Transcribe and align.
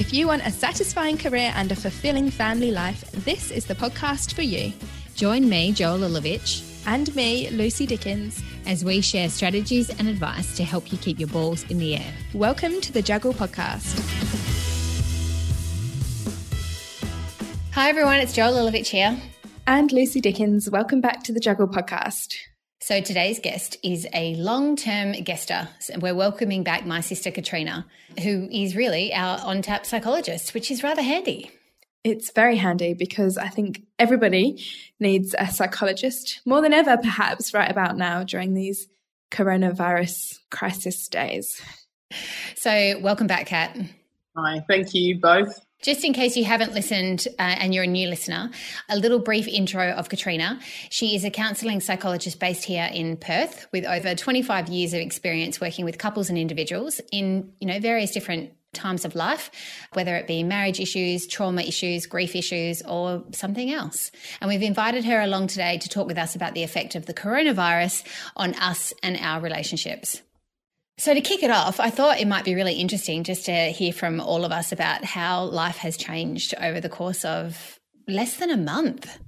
If 0.00 0.14
you 0.14 0.26
want 0.26 0.46
a 0.46 0.50
satisfying 0.50 1.18
career 1.18 1.52
and 1.54 1.70
a 1.70 1.76
fulfilling 1.76 2.30
family 2.30 2.70
life, 2.70 3.04
this 3.12 3.50
is 3.50 3.66
the 3.66 3.74
podcast 3.74 4.32
for 4.32 4.40
you. 4.40 4.72
Join 5.14 5.46
me, 5.46 5.72
Joel 5.72 5.98
Lilovich, 5.98 6.66
And 6.86 7.14
me, 7.14 7.50
Lucy 7.50 7.84
Dickens. 7.84 8.42
as 8.66 8.82
we 8.82 9.02
share 9.02 9.28
strategies 9.28 9.90
and 9.90 10.08
advice 10.08 10.56
to 10.56 10.64
help 10.64 10.90
you 10.90 10.96
keep 10.96 11.18
your 11.18 11.28
balls 11.28 11.64
in 11.64 11.78
the 11.78 11.96
air. 11.96 12.14
Welcome 12.32 12.80
to 12.80 12.92
the 12.92 13.02
Juggle 13.02 13.34
Podcast. 13.34 13.98
Hi, 17.72 17.90
everyone. 17.90 18.20
It's 18.20 18.32
Joel 18.32 18.54
Lilovich 18.54 18.88
here. 18.88 19.20
And 19.66 19.92
Lucy 19.92 20.22
Dickens, 20.22 20.70
welcome 20.70 21.02
back 21.02 21.22
to 21.24 21.32
the 21.32 21.40
Juggle 21.40 21.68
Podcast. 21.68 22.36
So 22.82 23.02
today's 23.02 23.38
guest 23.40 23.76
is 23.82 24.06
a 24.14 24.34
long-term 24.36 25.12
guester. 25.22 25.68
So 25.80 25.98
We're 25.98 26.14
welcoming 26.14 26.64
back 26.64 26.86
my 26.86 27.02
sister 27.02 27.30
Katrina, 27.30 27.86
who 28.22 28.48
is 28.50 28.74
really 28.74 29.12
our 29.12 29.38
on-tap 29.44 29.84
psychologist, 29.84 30.54
which 30.54 30.70
is 30.70 30.82
rather 30.82 31.02
handy. 31.02 31.50
It's 32.04 32.32
very 32.32 32.56
handy 32.56 32.94
because 32.94 33.36
I 33.36 33.48
think 33.48 33.82
everybody 33.98 34.64
needs 34.98 35.34
a 35.38 35.48
psychologist 35.48 36.40
more 36.46 36.62
than 36.62 36.72
ever, 36.72 36.96
perhaps, 36.96 37.52
right 37.52 37.70
about 37.70 37.98
now 37.98 38.24
during 38.24 38.54
these 38.54 38.88
coronavirus 39.30 40.38
crisis 40.50 41.06
days. 41.08 41.60
So 42.56 42.98
welcome 43.00 43.26
back, 43.26 43.46
Kat. 43.46 43.76
Hi, 44.34 44.64
thank 44.66 44.94
you 44.94 45.20
both. 45.20 45.60
Just 45.82 46.04
in 46.04 46.12
case 46.12 46.36
you 46.36 46.44
haven't 46.44 46.74
listened 46.74 47.26
uh, 47.38 47.42
and 47.42 47.74
you're 47.74 47.84
a 47.84 47.86
new 47.86 48.08
listener, 48.08 48.50
a 48.90 48.96
little 48.96 49.18
brief 49.18 49.48
intro 49.48 49.92
of 49.92 50.10
Katrina. 50.10 50.60
She 50.90 51.16
is 51.16 51.24
a 51.24 51.30
counselling 51.30 51.80
psychologist 51.80 52.38
based 52.38 52.64
here 52.64 52.90
in 52.92 53.16
Perth 53.16 53.66
with 53.72 53.86
over 53.86 54.14
25 54.14 54.68
years 54.68 54.92
of 54.92 55.00
experience 55.00 55.58
working 55.58 55.86
with 55.86 55.96
couples 55.96 56.28
and 56.28 56.36
individuals 56.36 57.00
in, 57.10 57.52
you 57.60 57.66
know, 57.66 57.80
various 57.80 58.10
different 58.10 58.52
times 58.74 59.06
of 59.06 59.14
life, 59.14 59.50
whether 59.94 60.16
it 60.16 60.26
be 60.26 60.42
marriage 60.42 60.80
issues, 60.80 61.26
trauma 61.26 61.62
issues, 61.62 62.04
grief 62.06 62.36
issues, 62.36 62.82
or 62.82 63.24
something 63.32 63.72
else. 63.72 64.10
And 64.40 64.48
we've 64.48 64.62
invited 64.62 65.04
her 65.06 65.20
along 65.20 65.46
today 65.46 65.78
to 65.78 65.88
talk 65.88 66.06
with 66.06 66.18
us 66.18 66.36
about 66.36 66.54
the 66.54 66.62
effect 66.62 66.94
of 66.94 67.06
the 67.06 67.14
coronavirus 67.14 68.06
on 68.36 68.54
us 68.54 68.92
and 69.02 69.16
our 69.20 69.40
relationships. 69.40 70.20
So, 71.00 71.14
to 71.14 71.22
kick 71.22 71.42
it 71.42 71.50
off, 71.50 71.80
I 71.80 71.88
thought 71.88 72.20
it 72.20 72.28
might 72.28 72.44
be 72.44 72.54
really 72.54 72.74
interesting 72.74 73.24
just 73.24 73.46
to 73.46 73.70
hear 73.70 73.90
from 73.90 74.20
all 74.20 74.44
of 74.44 74.52
us 74.52 74.70
about 74.70 75.02
how 75.02 75.44
life 75.44 75.78
has 75.78 75.96
changed 75.96 76.54
over 76.60 76.78
the 76.78 76.90
course 76.90 77.24
of 77.24 77.78
less 78.06 78.36
than 78.36 78.50
a 78.50 78.56
month. 78.58 79.18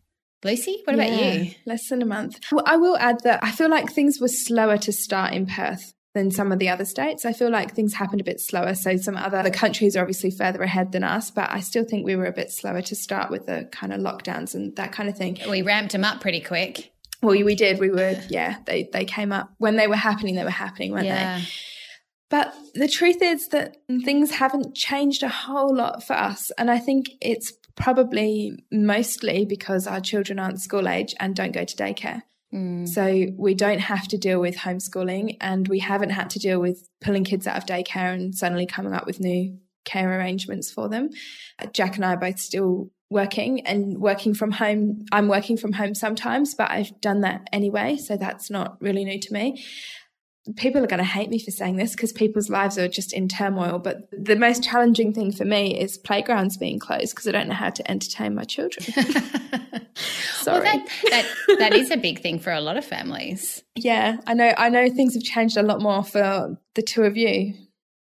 Lucy, 0.45 0.83
what 0.85 0.93
about 0.93 1.09
Yeah, 1.09 1.33
you? 1.33 1.55
Less 1.65 1.89
than 1.89 2.03
a 2.03 2.05
month. 2.05 2.41
Well, 2.53 2.65
I 2.67 2.77
will 2.77 2.99
add 2.99 3.21
that 3.25 3.43
I 3.43 3.53
feel 3.53 3.71
like 3.71 3.91
things 3.91 4.21
were 4.21 4.29
slower 4.29 4.77
to 4.77 4.93
start 4.93 5.33
in 5.33 5.47
Perth 5.47 5.95
than 6.15 6.31
some 6.31 6.53
of 6.53 6.59
the 6.59 6.69
other 6.69 6.85
states. 6.85 7.25
I 7.25 7.33
feel 7.33 7.51
like 7.51 7.75
things 7.75 7.95
happened 7.95 8.21
a 8.21 8.25
bit 8.25 8.41
slower. 8.41 8.75
So 8.75 8.99
some 8.99 9.17
other 9.17 9.43
the 9.43 9.51
countries 9.51 9.97
are 9.97 10.01
obviously 10.03 10.31
further 10.31 10.63
ahead 10.63 10.93
than 10.93 11.05
us, 11.05 11.31
but 11.31 11.51
I 11.51 11.61
still 11.61 11.85
think 11.85 12.05
we 12.05 12.17
were 12.17 12.27
a 12.27 12.33
bit 12.33 12.53
slower 12.53 12.83
to 12.83 12.95
start 12.95 13.31
with 13.31 13.47
the 13.47 13.67
kind 13.73 13.95
of 13.95 14.01
lockdowns 14.01 14.55
and 14.55 14.77
that 14.77 14.93
kind 14.93 15.09
of 15.09 15.17
thing. 15.17 15.39
We 15.49 15.63
ramped 15.63 15.93
them 15.93 16.05
up 16.05 16.21
pretty 16.21 16.43
quick. 16.43 16.92
Well, 17.23 17.43
we 17.45 17.55
did. 17.55 17.79
We 17.79 17.91
were, 17.91 18.17
yeah, 18.29 18.57
they, 18.67 18.89
they 18.93 19.05
came 19.05 19.33
up 19.33 19.51
when 19.59 19.77
they 19.77 19.87
were 19.87 19.97
happening, 19.97 20.35
they 20.35 20.45
were 20.45 20.51
happening, 20.51 20.93
weren't 20.93 21.07
Yeah. 21.07 21.39
they? 21.39 21.45
But 22.31 22.55
the 22.75 22.89
truth 22.89 23.21
is 23.21 23.49
that 23.49 23.77
things 24.05 24.31
haven't 24.31 24.75
changed 24.75 25.23
a 25.23 25.29
whole 25.29 25.77
lot 25.77 26.03
for 26.03 26.15
us. 26.15 26.51
And 26.57 26.71
I 26.71 26.79
think 26.79 27.11
it's 27.21 27.53
probably 27.77 28.65
mostly 28.73 29.45
because 29.45 29.87
our 29.87 30.01
children 30.01 30.39
aren't 30.39 30.61
school 30.61 30.89
age 30.89 31.15
and 31.21 31.37
don't 31.37 31.53
go 31.53 31.65
to 31.65 31.77
daycare. 31.77 32.23
Mm. 32.53 32.89
So 32.89 33.27
we 33.37 33.55
don't 33.55 33.81
have 33.81 34.09
to 34.09 34.19
deal 34.19 34.41
with 34.41 34.57
homeschooling 34.57 35.37
and 35.41 35.69
we 35.69 35.79
haven't 35.79 36.11
had 36.11 36.31
to 36.31 36.39
deal 36.39 36.59
with 36.59 36.89
pulling 37.03 37.25
kids 37.25 37.47
out 37.47 37.57
of 37.59 37.67
daycare 37.67 38.15
and 38.15 38.35
suddenly 38.35 38.67
coming 38.67 38.95
up 38.95 39.07
with 39.07 39.21
new 39.21 39.59
care 39.85 40.19
arrangements 40.19 40.71
for 40.71 40.89
them. 40.89 41.11
Jack 41.73 41.97
and 41.97 42.05
I 42.05 42.15
are 42.15 42.19
both 42.19 42.39
still 42.39 42.91
working 43.13 43.65
and 43.67 43.99
working 43.99 44.35
from 44.35 44.51
home. 44.53 45.05
I'm 45.13 45.29
working 45.29 45.57
from 45.57 45.73
home 45.73 45.95
sometimes, 45.95 46.55
but 46.55 46.71
I've 46.71 47.01
done 47.01 47.21
that 47.21 47.49
anyway. 47.53 47.97
So 47.97 48.17
that's 48.17 48.51
not 48.51 48.81
really 48.81 49.05
new 49.05 49.21
to 49.21 49.33
me. 49.33 49.65
People 50.57 50.83
are 50.83 50.89
going 50.89 50.99
to 50.99 51.05
hate 51.05 51.31
me 51.31 51.39
for 51.39 51.53
saying 51.53 51.77
this 51.77 51.93
because 51.93 52.13
people's 52.13 52.51
lives 52.51 52.77
are 52.77 52.89
just 52.89 53.13
in 53.13 53.29
turmoil. 53.29 53.79
But 53.79 54.09
the 54.11 54.35
most 54.35 54.65
challenging 54.65 55.13
thing 55.13 55.31
for 55.31 55.45
me 55.45 55.79
is 55.79 55.99
playgrounds 55.99 56.57
being 56.57 56.81
closed 56.81 57.15
because 57.15 57.29
I 57.29 57.31
don't 57.31 57.47
know 57.47 57.55
how 57.55 57.71
to 57.71 57.89
entertain 57.89 58.35
my 58.35 58.45
children. 58.45 58.87
Well, 60.47 60.61
Sorry. 60.61 60.65
that, 60.65 60.89
that, 61.11 61.57
that 61.59 61.75
is 61.75 61.91
a 61.91 61.97
big 61.97 62.21
thing 62.21 62.39
for 62.39 62.51
a 62.51 62.61
lot 62.61 62.77
of 62.77 62.85
families. 62.85 63.63
Yeah, 63.77 64.17
I 64.27 64.35
know. 64.35 64.53
I 64.57 64.71
know 64.71 64.89
things 64.89 65.15
have 65.15 65.23
changed 65.23 65.57
a 65.57 65.63
lot 65.63 65.81
more 65.81 66.03
for 66.03 66.59
the 66.75 66.83
two 66.83 67.03
of 67.03 67.17
you. 67.17 67.55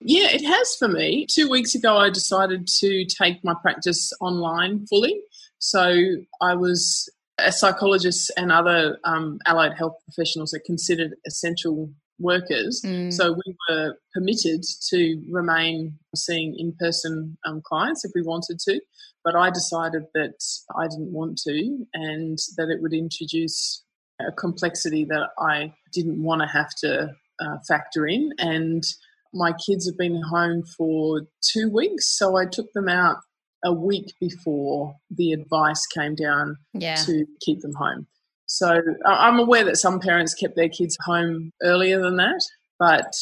Yeah, 0.05 0.29
it 0.31 0.45
has 0.45 0.77
for 0.77 0.89
me. 0.89 1.27
Two 1.31 1.49
weeks 1.49 1.75
ago, 1.75 1.97
I 1.97 2.11
decided 2.11 2.67
to 2.81 3.05
take 3.07 3.43
my 3.45 3.55
practice 3.61 4.13
online 4.21 4.87
fully. 4.87 5.21
So 5.59 5.97
I 6.41 6.55
was 6.55 7.09
a 7.39 7.53
psychologist 7.53 8.31
and 8.37 8.53
other 8.53 8.99
um, 9.05 9.39
allied 9.47 9.75
health 9.75 9.95
professionals 10.05 10.53
are 10.53 10.63
considered 10.67 11.15
essential 11.27 11.91
workers. 12.19 12.83
Mm. 12.85 13.13
So 13.13 13.33
we 13.33 13.57
were 13.69 13.97
permitted 14.15 14.65
to 14.91 15.23
remain 15.31 15.99
seeing 16.15 16.57
in 16.59 16.75
person 16.79 17.37
um, 17.47 17.63
clients 17.65 18.05
if 18.05 18.13
we 18.15 18.23
wanted 18.23 18.59
to. 18.61 18.81
But 19.25 19.37
I 19.37 19.51
decided 19.51 20.05
that 20.15 20.35
I 20.77 20.89
didn't 20.89 21.13
want 21.13 21.39
to 21.47 21.87
and 21.95 22.39
that 22.57 22.69
it 22.71 22.83
would 22.83 22.93
introduce 22.93 23.85
a 24.21 24.33
complexity 24.33 25.05
that 25.07 25.31
I 25.39 25.75
didn't 25.93 26.23
want 26.23 26.43
to 26.43 26.49
have 26.49 26.71
to 26.79 27.11
uh, 27.41 27.57
factor 27.67 28.07
in. 28.07 28.31
And 28.39 28.85
my 29.33 29.53
kids 29.67 29.87
have 29.87 29.97
been 29.99 30.21
home 30.31 30.63
for 30.77 31.23
two 31.53 31.71
weeks, 31.71 32.17
so 32.17 32.37
I 32.37 32.45
took 32.47 32.73
them 32.73 32.89
out 32.89 33.17
a 33.65 33.73
week 33.73 34.13
before 34.21 34.95
the 35.11 35.33
advice 35.33 35.87
came 35.87 36.15
down 36.15 36.57
Yeah. 36.75 36.97
to 37.07 37.25
keep 37.41 37.61
them 37.61 37.75
home. 37.75 38.07
So 38.47 38.81
I'm 39.07 39.39
aware 39.39 39.65
that 39.65 39.77
some 39.77 40.01
parents 40.01 40.35
kept 40.35 40.57
their 40.57 40.69
kids 40.69 40.97
home 41.05 41.53
earlier 41.63 42.01
than 42.03 42.17
that, 42.17 42.41
but 42.79 43.15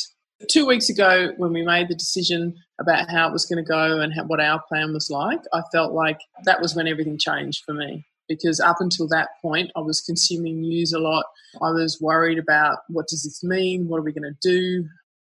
two 0.51 0.67
weeks 0.67 0.89
ago 0.89 1.33
when 1.37 1.53
we 1.53 1.63
made 1.63 1.89
the 1.89 1.95
decision 1.95 2.55
about 2.81 3.11
how 3.11 3.29
it 3.29 3.33
was 3.33 3.45
going 3.45 3.63
to 3.63 3.69
go 3.69 4.01
and 4.01 4.15
how, 4.15 4.25
what 4.25 4.41
our 4.41 4.63
plan 4.69 4.93
was 4.95 5.09
like, 5.11 5.41
I 5.53 5.61
felt 5.71 5.93
like 5.93 6.19
that 6.45 6.63
was 6.63 6.75
when 6.75 6.89
everything 6.89 7.19
changed 7.19 7.63
for 7.67 7.75
me. 7.75 8.05
Because 8.29 8.61
up 8.61 8.77
until 8.81 9.07
that 9.09 9.29
point, 9.43 9.71
I 9.77 9.81
was 9.81 10.01
consuming 10.01 10.61
news 10.61 10.93
a 10.93 10.99
lot. 11.01 11.25
I 11.61 11.71
was 11.71 11.99
worried 12.01 12.39
about 12.39 12.79
what 12.89 13.07
does 13.09 13.25
this 13.25 13.43
mean? 13.43 13.89
What 13.89 13.99
are 13.99 14.05
we 14.05 14.13
going 14.13 14.23
to 14.33 14.39
do? 14.41 14.89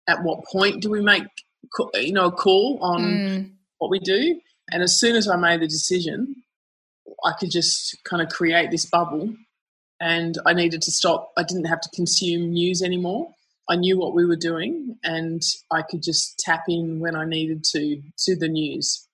At 0.09 0.23
what 0.23 0.45
point 0.45 0.83
do 0.83 0.91
we 0.91 1.01
make, 1.01 1.25
you 1.95 2.13
know, 2.13 2.27
a 2.27 2.33
call 2.33 2.79
on 2.83 3.03
Mm. 3.03 3.53
what 3.79 3.91
we 3.91 3.99
do. 3.99 4.41
And 4.73 4.83
as 4.83 4.99
soon 4.99 5.17
as 5.17 5.29
I 5.29 5.37
made 5.37 5.61
the 5.61 5.69
decision, 5.69 6.43
I 7.25 7.33
could 7.39 7.51
just 7.51 7.99
kind 8.05 8.23
of 8.23 8.29
create 8.29 8.71
this 8.71 8.87
bubble 8.87 9.35
and 10.01 10.39
I 10.47 10.53
needed 10.53 10.83
to 10.83 10.91
stop. 10.91 11.33
I 11.37 11.43
didn't 11.43 11.67
have 11.67 11.81
to 11.81 11.89
consume 11.95 12.53
news 12.53 12.83
anymore. 12.83 13.35
I 13.69 13.77
knew 13.77 13.99
what 13.99 14.15
we 14.15 14.25
were 14.25 14.37
doing 14.37 14.97
and 15.05 15.43
I 15.71 15.83
could 15.83 16.03
just 16.03 16.39
tap 16.41 16.65
in 16.69 16.99
when 17.01 17.15
I 17.15 17.25
needed 17.25 17.65
to 17.73 18.03
to 18.25 18.37
the 18.37 18.49
news. 18.49 19.07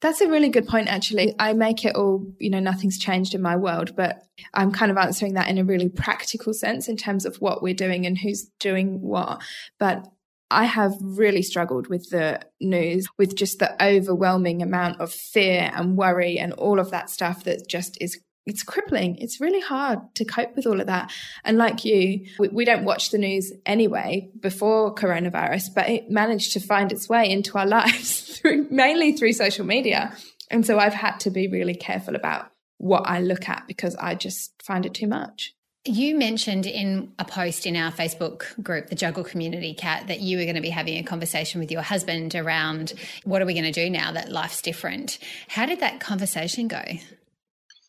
That's 0.00 0.20
a 0.20 0.28
really 0.28 0.48
good 0.48 0.66
point, 0.66 0.88
actually. 0.88 1.34
I 1.38 1.52
make 1.52 1.84
it 1.84 1.94
all, 1.94 2.26
you 2.40 2.50
know, 2.50 2.58
nothing's 2.58 2.98
changed 2.98 3.34
in 3.34 3.40
my 3.40 3.56
world, 3.56 3.94
but 3.94 4.26
I'm 4.52 4.72
kind 4.72 4.90
of 4.90 4.96
answering 4.98 5.34
that 5.34 5.48
in 5.48 5.58
a 5.58 5.64
really 5.64 5.88
practical 5.88 6.52
sense 6.52 6.88
in 6.88 6.96
terms 6.96 7.24
of 7.24 7.36
what 7.36 7.62
we're 7.62 7.72
doing 7.74 8.04
and 8.04 8.18
who's 8.18 8.50
doing 8.58 9.00
what. 9.00 9.40
But 9.78 10.04
I 10.50 10.64
have 10.64 10.94
really 11.00 11.42
struggled 11.42 11.88
with 11.88 12.10
the 12.10 12.40
news, 12.60 13.06
with 13.18 13.34
just 13.34 13.58
the 13.58 13.82
overwhelming 13.84 14.62
amount 14.62 15.00
of 15.00 15.12
fear 15.12 15.70
and 15.74 15.96
worry 15.96 16.38
and 16.38 16.52
all 16.52 16.78
of 16.78 16.90
that 16.90 17.10
stuff 17.10 17.44
that 17.44 17.68
just 17.68 17.98
is. 18.00 18.20
It's 18.48 18.62
crippling. 18.62 19.16
It's 19.16 19.40
really 19.40 19.60
hard 19.60 19.98
to 20.14 20.24
cope 20.24 20.54
with 20.54 20.68
all 20.68 20.80
of 20.80 20.86
that. 20.86 21.10
And 21.44 21.58
like 21.58 21.84
you, 21.84 22.28
we, 22.38 22.46
we 22.46 22.64
don't 22.64 22.84
watch 22.84 23.10
the 23.10 23.18
news 23.18 23.52
anyway 23.66 24.30
before 24.38 24.94
coronavirus, 24.94 25.74
but 25.74 25.88
it 25.88 26.12
managed 26.12 26.52
to 26.52 26.60
find 26.60 26.92
its 26.92 27.08
way 27.08 27.28
into 27.28 27.58
our 27.58 27.66
lives 27.78 28.20
through 28.38 28.68
mainly 28.70 29.14
through 29.14 29.32
social 29.32 29.66
media. 29.66 30.16
And 30.48 30.64
so 30.64 30.78
I've 30.78 30.94
had 30.94 31.18
to 31.20 31.30
be 31.30 31.48
really 31.48 31.74
careful 31.74 32.14
about 32.14 32.52
what 32.78 33.08
I 33.08 33.20
look 33.20 33.48
at 33.48 33.64
because 33.66 33.96
I 33.96 34.14
just 34.14 34.62
find 34.62 34.86
it 34.86 34.94
too 34.94 35.08
much. 35.08 35.55
You 35.86 36.16
mentioned 36.16 36.66
in 36.66 37.12
a 37.20 37.24
post 37.24 37.64
in 37.64 37.76
our 37.76 37.92
Facebook 37.92 38.60
group, 38.60 38.88
the 38.88 38.96
Juggle 38.96 39.22
Community 39.22 39.72
Kat, 39.72 40.08
that 40.08 40.18
you 40.18 40.36
were 40.36 40.42
going 40.42 40.56
to 40.56 40.60
be 40.60 40.70
having 40.70 40.98
a 40.98 41.04
conversation 41.04 41.60
with 41.60 41.70
your 41.70 41.82
husband 41.82 42.34
around 42.34 42.92
what 43.22 43.40
are 43.40 43.46
we 43.46 43.54
going 43.54 43.72
to 43.72 43.72
do 43.72 43.88
now 43.88 44.10
that 44.10 44.32
life's 44.32 44.60
different. 44.60 45.18
How 45.46 45.64
did 45.64 45.78
that 45.78 46.00
conversation 46.00 46.66
go? 46.66 46.82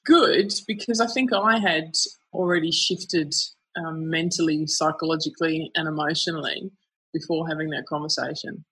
Good 0.06 0.54
because 0.68 1.02
I 1.02 1.08
think 1.08 1.34
I 1.34 1.58
had 1.58 1.96
already 2.34 2.72
shifted 2.72 3.34
um, 3.76 4.08
mentally, 4.10 4.68
psychologically, 4.68 5.72
and 5.74 5.88
emotionally 5.88 6.72
before 7.14 7.48
having 7.48 7.72
that 7.72 7.88
conversation. 7.88 8.64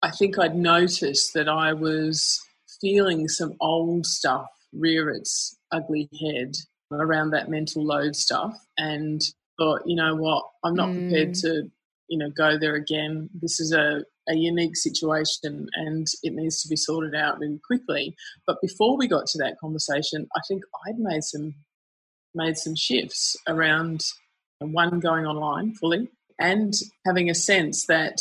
I 0.00 0.10
think 0.10 0.38
I'd 0.38 0.56
noticed 0.56 1.34
that 1.34 1.48
I 1.48 1.74
was 1.74 2.40
feeling 2.80 3.28
some 3.28 3.52
old 3.60 4.06
stuff 4.06 4.46
rear 4.72 5.10
its 5.10 5.58
ugly 5.70 6.08
head 6.18 6.54
around 7.00 7.30
that 7.30 7.50
mental 7.50 7.84
load 7.84 8.16
stuff 8.16 8.56
and 8.78 9.20
thought, 9.58 9.82
you 9.86 9.96
know 9.96 10.16
what, 10.16 10.44
I'm 10.64 10.74
not 10.74 10.92
prepared 10.92 11.30
mm. 11.30 11.40
to, 11.42 11.70
you 12.08 12.18
know, 12.18 12.30
go 12.30 12.58
there 12.58 12.74
again. 12.74 13.30
This 13.34 13.60
is 13.60 13.72
a 13.72 14.04
a 14.28 14.34
unique 14.34 14.76
situation 14.76 15.68
and 15.74 16.06
it 16.22 16.32
needs 16.32 16.62
to 16.62 16.68
be 16.68 16.76
sorted 16.76 17.14
out 17.14 17.38
really 17.38 17.60
quickly. 17.66 18.14
But 18.46 18.60
before 18.62 18.96
we 18.96 19.08
got 19.08 19.26
to 19.26 19.38
that 19.38 19.58
conversation, 19.58 20.28
I 20.36 20.40
think 20.46 20.62
I'd 20.86 20.98
made 20.98 21.24
some 21.24 21.54
made 22.34 22.56
some 22.56 22.74
shifts 22.74 23.36
around 23.46 24.02
one 24.60 25.00
going 25.00 25.26
online 25.26 25.74
fully 25.74 26.08
and 26.38 26.72
having 27.04 27.28
a 27.28 27.34
sense 27.34 27.86
that 27.86 28.20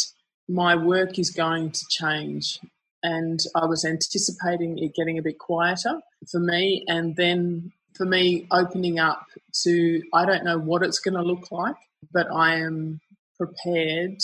my 0.50 0.76
work 0.76 1.18
is 1.18 1.30
going 1.30 1.72
to 1.72 1.86
change. 1.90 2.60
And 3.04 3.40
I 3.56 3.66
was 3.66 3.86
anticipating 3.86 4.78
it 4.78 4.94
getting 4.96 5.18
a 5.18 5.24
bit 5.24 5.40
quieter 5.40 6.02
for 6.30 6.40
me, 6.40 6.84
and 6.88 7.16
then 7.16 7.72
for 7.96 8.06
me 8.06 8.48
opening 8.52 9.00
up 9.00 9.26
to 9.64 10.02
I 10.14 10.26
don't 10.26 10.44
know 10.44 10.58
what 10.58 10.84
it's 10.84 11.00
going 11.00 11.16
to 11.16 11.22
look 11.22 11.52
like, 11.52 11.76
but 12.12 12.28
I 12.34 12.56
am 12.56 13.00
prepared 13.38 14.20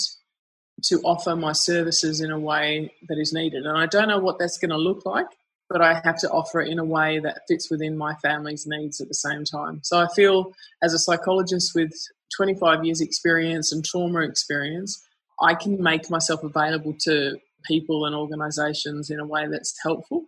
to 0.84 1.00
offer 1.00 1.34
my 1.34 1.52
services 1.52 2.20
in 2.20 2.30
a 2.30 2.38
way 2.38 2.92
that 3.08 3.18
is 3.18 3.32
needed. 3.32 3.66
And 3.66 3.76
I 3.76 3.86
don't 3.86 4.08
know 4.08 4.20
what 4.20 4.38
that's 4.38 4.58
going 4.58 4.70
to 4.70 4.76
look 4.76 5.04
like, 5.04 5.26
but 5.68 5.80
I 5.82 6.00
have 6.04 6.18
to 6.20 6.30
offer 6.30 6.60
it 6.60 6.70
in 6.70 6.78
a 6.78 6.84
way 6.84 7.18
that 7.18 7.42
fits 7.48 7.70
within 7.70 7.96
my 7.96 8.14
family's 8.16 8.66
needs 8.66 9.00
at 9.00 9.08
the 9.08 9.14
same 9.14 9.44
time. 9.44 9.80
So 9.82 9.98
I 9.98 10.06
feel 10.14 10.54
as 10.82 10.94
a 10.94 10.98
psychologist 10.98 11.72
with 11.74 11.92
25 12.36 12.84
years 12.84 13.00
experience 13.00 13.72
and 13.72 13.84
trauma 13.84 14.20
experience, 14.20 15.04
I 15.40 15.54
can 15.54 15.82
make 15.82 16.10
myself 16.10 16.42
available 16.42 16.94
to 17.02 17.38
people 17.64 18.06
and 18.06 18.14
organizations 18.14 19.10
in 19.10 19.20
a 19.20 19.26
way 19.26 19.46
that's 19.48 19.74
helpful, 19.82 20.26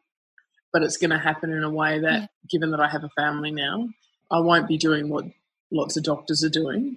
but 0.73 0.83
it's 0.83 0.97
going 0.97 1.11
to 1.11 1.19
happen 1.19 1.53
in 1.53 1.63
a 1.63 1.71
way 1.71 2.01
that, 2.01 2.21
yeah. 2.21 2.27
given 2.51 2.71
that 2.71 2.81
I 2.81 2.89
have 2.89 3.05
a 3.05 3.11
family 3.11 3.51
now, 3.51 3.89
I 4.31 4.41
won't 4.41 4.69
be 4.69 4.79
doing 4.79 5.09
what 5.09 5.25
lots 5.71 5.97
of 5.97 6.05
doctors 6.05 6.45
are 6.45 6.51
doing 6.51 6.97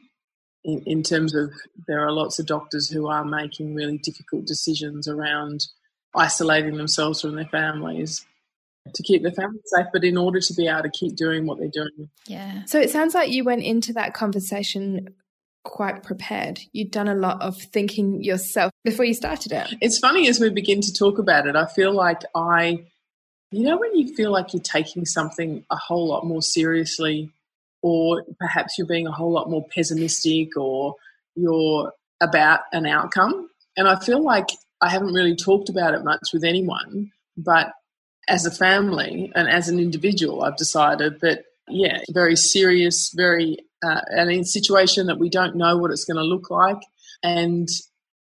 in, 0.64 0.84
in 0.86 1.04
terms 1.04 1.36
of 1.36 1.52
there 1.88 2.06
are 2.06 2.12
lots 2.12 2.40
of 2.40 2.46
doctors 2.46 2.90
who 2.90 3.08
are 3.08 3.25
making 3.25 3.75
really 3.75 3.98
difficult 3.98 4.46
decisions 4.46 5.08
around 5.08 5.68
isolating 6.16 6.78
themselves 6.78 7.22
from 7.22 7.36
their 7.36 7.46
families 7.46 8.25
to 8.94 9.04
keep 9.04 9.24
their 9.24 9.31
family 9.31 9.62
safe, 9.66 9.88
but 9.94 10.04
in 10.04 10.18
order 10.18 10.40
to 10.40 10.54
be 10.54 10.68
able 10.68 10.84
to 10.84 10.90
keep 10.90 11.16
doing 11.16 11.46
what 11.46 11.58
they're 11.58 11.70
doing. 11.70 12.10
Yeah. 12.28 12.64
So 12.66 12.80
it 12.80 12.90
sounds 12.90 13.14
like 13.14 13.30
you 13.30 13.44
went 13.44 13.64
into 13.64 13.94
that 13.94 14.14
conversation 14.14 15.16
quite 15.64 16.04
prepared. 16.04 16.60
You'd 16.74 16.92
done 16.92 17.08
a 17.08 17.16
lot 17.16 17.42
of 17.42 17.58
thinking 17.58 18.22
yourself 18.22 18.72
before 18.84 19.06
you 19.06 19.14
started 19.14 19.54
it. 19.54 19.74
It's 19.80 20.00
funny 20.00 20.28
as 20.28 20.40
we 20.40 20.50
begin 20.50 20.81
to 20.81 20.94
talk 20.94 21.18
about 21.18 21.48
it, 21.48 21.56
I 21.56 21.66
feel 21.66 21.94
like 21.94 22.22
I, 22.36 22.86
you 23.53 23.63
know, 23.63 23.77
when 23.77 23.95
you 23.95 24.13
feel 24.15 24.31
like 24.31 24.53
you're 24.53 24.61
taking 24.61 25.05
something 25.05 25.63
a 25.69 25.75
whole 25.75 26.07
lot 26.07 26.25
more 26.25 26.41
seriously 26.41 27.31
or 27.81 28.23
perhaps 28.39 28.77
you're 28.77 28.88
being 28.88 29.07
a 29.07 29.11
whole 29.11 29.31
lot 29.31 29.50
more 29.50 29.65
pessimistic 29.73 30.57
or 30.57 30.95
you're 31.35 31.91
about 32.21 32.61
an 32.71 32.85
outcome. 32.85 33.50
And 33.77 33.88
I 33.88 34.00
feel 34.00 34.23
like 34.23 34.47
I 34.81 34.89
haven't 34.89 35.13
really 35.13 35.35
talked 35.35 35.69
about 35.69 35.94
it 35.94 36.03
much 36.03 36.29
with 36.33 36.44
anyone, 36.44 37.11
but 37.38 37.73
as 38.27 38.45
a 38.45 38.51
family 38.51 39.31
and 39.35 39.50
as 39.50 39.69
an 39.69 39.79
individual, 39.79 40.44
I've 40.44 40.57
decided 40.57 41.19
that, 41.21 41.44
yeah, 41.67 42.00
very 42.09 42.35
serious, 42.35 43.11
very, 43.15 43.57
uh, 43.85 44.01
and 44.11 44.31
in 44.31 44.41
a 44.41 44.45
situation 44.45 45.07
that 45.07 45.19
we 45.19 45.29
don't 45.29 45.55
know 45.55 45.77
what 45.77 45.91
it's 45.91 46.05
going 46.05 46.17
to 46.17 46.23
look 46.23 46.50
like. 46.50 46.81
And 47.21 47.67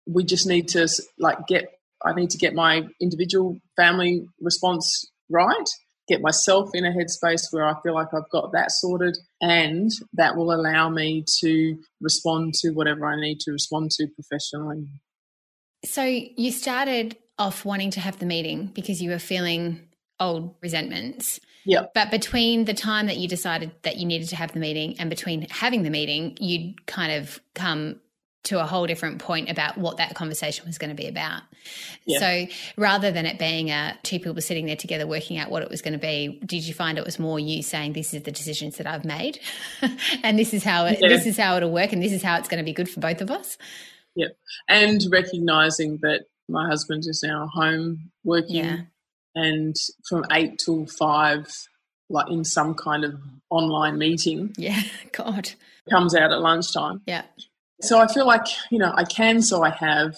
we 0.06 0.24
just 0.24 0.46
need 0.46 0.68
to, 0.68 0.88
like, 1.18 1.46
get, 1.46 1.75
I 2.04 2.12
need 2.14 2.30
to 2.30 2.38
get 2.38 2.54
my 2.54 2.86
individual 3.00 3.58
family 3.76 4.26
response 4.40 5.10
right 5.30 5.68
get 6.08 6.20
myself 6.20 6.70
in 6.74 6.84
a 6.84 6.90
headspace 6.90 7.42
where 7.50 7.66
I 7.66 7.74
feel 7.82 7.94
like 7.94 8.08
I've 8.14 8.30
got 8.30 8.52
that 8.52 8.70
sorted, 8.70 9.16
and 9.40 9.90
that 10.14 10.36
will 10.36 10.52
allow 10.52 10.88
me 10.88 11.24
to 11.40 11.76
respond 12.00 12.54
to 12.54 12.70
whatever 12.70 13.06
I 13.06 13.20
need 13.20 13.40
to 13.40 13.52
respond 13.52 13.90
to 13.92 14.06
professionally. 14.08 14.86
So, 15.84 16.02
you 16.02 16.52
started 16.52 17.16
off 17.38 17.64
wanting 17.64 17.90
to 17.92 18.00
have 18.00 18.18
the 18.18 18.26
meeting 18.26 18.70
because 18.74 19.02
you 19.02 19.10
were 19.10 19.18
feeling 19.18 19.88
old 20.18 20.54
resentments. 20.62 21.38
Yeah. 21.64 21.82
But 21.94 22.10
between 22.10 22.64
the 22.64 22.74
time 22.74 23.06
that 23.06 23.18
you 23.18 23.28
decided 23.28 23.72
that 23.82 23.96
you 23.96 24.06
needed 24.06 24.28
to 24.28 24.36
have 24.36 24.52
the 24.52 24.60
meeting 24.60 24.98
and 24.98 25.10
between 25.10 25.42
having 25.50 25.82
the 25.82 25.90
meeting, 25.90 26.36
you'd 26.40 26.86
kind 26.86 27.12
of 27.12 27.40
come 27.54 28.00
to 28.46 28.60
a 28.60 28.66
whole 28.66 28.86
different 28.86 29.18
point 29.18 29.50
about 29.50 29.76
what 29.76 29.96
that 29.96 30.14
conversation 30.14 30.66
was 30.66 30.78
going 30.78 30.90
to 30.90 30.96
be 30.96 31.08
about. 31.08 31.42
Yeah. 32.04 32.18
So 32.18 32.54
rather 32.76 33.10
than 33.10 33.26
it 33.26 33.38
being 33.38 33.70
a 33.70 33.98
two 34.02 34.18
people 34.18 34.40
sitting 34.40 34.66
there 34.66 34.76
together 34.76 35.06
working 35.06 35.38
out 35.38 35.50
what 35.50 35.62
it 35.62 35.70
was 35.70 35.82
going 35.82 35.94
to 35.94 35.98
be, 35.98 36.40
did 36.44 36.64
you 36.64 36.72
find 36.72 36.96
it 36.98 37.04
was 37.04 37.18
more 37.18 37.40
you 37.40 37.62
saying 37.62 37.92
this 37.92 38.14
is 38.14 38.22
the 38.22 38.30
decisions 38.30 38.76
that 38.76 38.86
I've 38.86 39.04
made 39.04 39.40
and 40.22 40.38
this 40.38 40.54
is 40.54 40.62
how 40.62 40.86
it, 40.86 40.98
yeah. 41.00 41.08
this 41.08 41.26
is 41.26 41.36
how 41.36 41.56
it'll 41.56 41.72
work 41.72 41.92
and 41.92 42.02
this 42.02 42.12
is 42.12 42.22
how 42.22 42.38
it's 42.38 42.48
going 42.48 42.58
to 42.58 42.64
be 42.64 42.72
good 42.72 42.88
for 42.88 43.00
both 43.00 43.20
of 43.20 43.30
us? 43.30 43.58
Yeah. 44.14 44.28
And 44.68 45.00
recognizing 45.10 45.98
that 46.02 46.26
my 46.48 46.68
husband 46.68 47.04
is 47.06 47.22
now 47.26 47.48
home 47.52 48.10
working 48.24 48.56
yeah. 48.56 48.80
and 49.34 49.74
from 50.08 50.24
8 50.30 50.58
till 50.58 50.86
5 50.86 51.48
like 52.08 52.30
in 52.30 52.44
some 52.44 52.74
kind 52.74 53.04
of 53.04 53.20
online 53.50 53.98
meeting. 53.98 54.54
Yeah, 54.56 54.80
God. 55.12 55.50
Comes 55.90 56.14
out 56.14 56.32
at 56.32 56.40
lunchtime. 56.40 57.02
Yeah. 57.06 57.22
So 57.80 57.98
I 57.98 58.06
feel 58.06 58.26
like, 58.26 58.46
you 58.70 58.78
know, 58.78 58.92
I 58.94 59.04
can, 59.04 59.42
so 59.42 59.62
I 59.62 59.70
have 59.70 60.16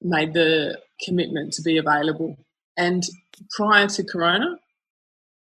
made 0.00 0.32
the 0.32 0.80
commitment 1.04 1.52
to 1.54 1.62
be 1.62 1.76
available. 1.76 2.36
And 2.76 3.02
prior 3.50 3.86
to 3.88 4.04
Corona, 4.04 4.58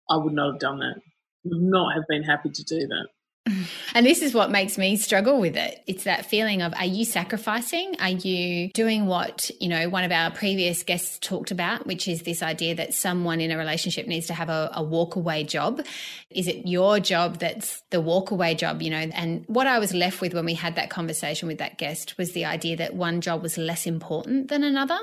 I 0.09 0.17
would 0.17 0.33
not 0.33 0.53
have 0.53 0.59
done 0.59 0.79
that. 0.79 1.01
Would 1.43 1.61
not 1.61 1.93
have 1.95 2.03
been 2.07 2.23
happy 2.23 2.49
to 2.49 2.63
do 2.63 2.87
that. 2.87 3.07
And 3.93 4.05
this 4.05 4.21
is 4.21 4.33
what 4.33 4.51
makes 4.51 4.77
me 4.77 4.95
struggle 4.95 5.41
with 5.41 5.57
it. 5.57 5.83
It's 5.85 6.05
that 6.05 6.25
feeling 6.25 6.61
of 6.61 6.73
are 6.75 6.85
you 6.85 7.03
sacrificing? 7.03 7.97
Are 7.99 8.09
you 8.09 8.69
doing 8.69 9.05
what, 9.05 9.51
you 9.59 9.67
know, 9.67 9.89
one 9.89 10.05
of 10.05 10.13
our 10.13 10.31
previous 10.31 10.83
guests 10.83 11.19
talked 11.19 11.51
about, 11.51 11.85
which 11.85 12.07
is 12.07 12.21
this 12.21 12.41
idea 12.41 12.73
that 12.75 12.93
someone 12.93 13.41
in 13.41 13.51
a 13.51 13.57
relationship 13.57 14.07
needs 14.07 14.27
to 14.27 14.33
have 14.33 14.47
a, 14.47 14.71
a 14.73 14.81
walk 14.81 15.17
away 15.17 15.43
job? 15.43 15.85
Is 16.29 16.47
it 16.47 16.67
your 16.67 17.01
job 17.01 17.39
that's 17.39 17.83
the 17.89 18.01
walkaway 18.01 18.57
job, 18.57 18.81
you 18.81 18.89
know? 18.89 18.97
And 18.97 19.43
what 19.47 19.67
I 19.67 19.79
was 19.79 19.93
left 19.93 20.21
with 20.21 20.33
when 20.33 20.45
we 20.45 20.53
had 20.53 20.75
that 20.75 20.89
conversation 20.89 21.49
with 21.49 21.57
that 21.57 21.77
guest 21.77 22.17
was 22.17 22.31
the 22.31 22.45
idea 22.45 22.77
that 22.77 22.93
one 22.93 23.19
job 23.19 23.41
was 23.41 23.57
less 23.57 23.85
important 23.85 24.47
than 24.47 24.63
another. 24.63 24.99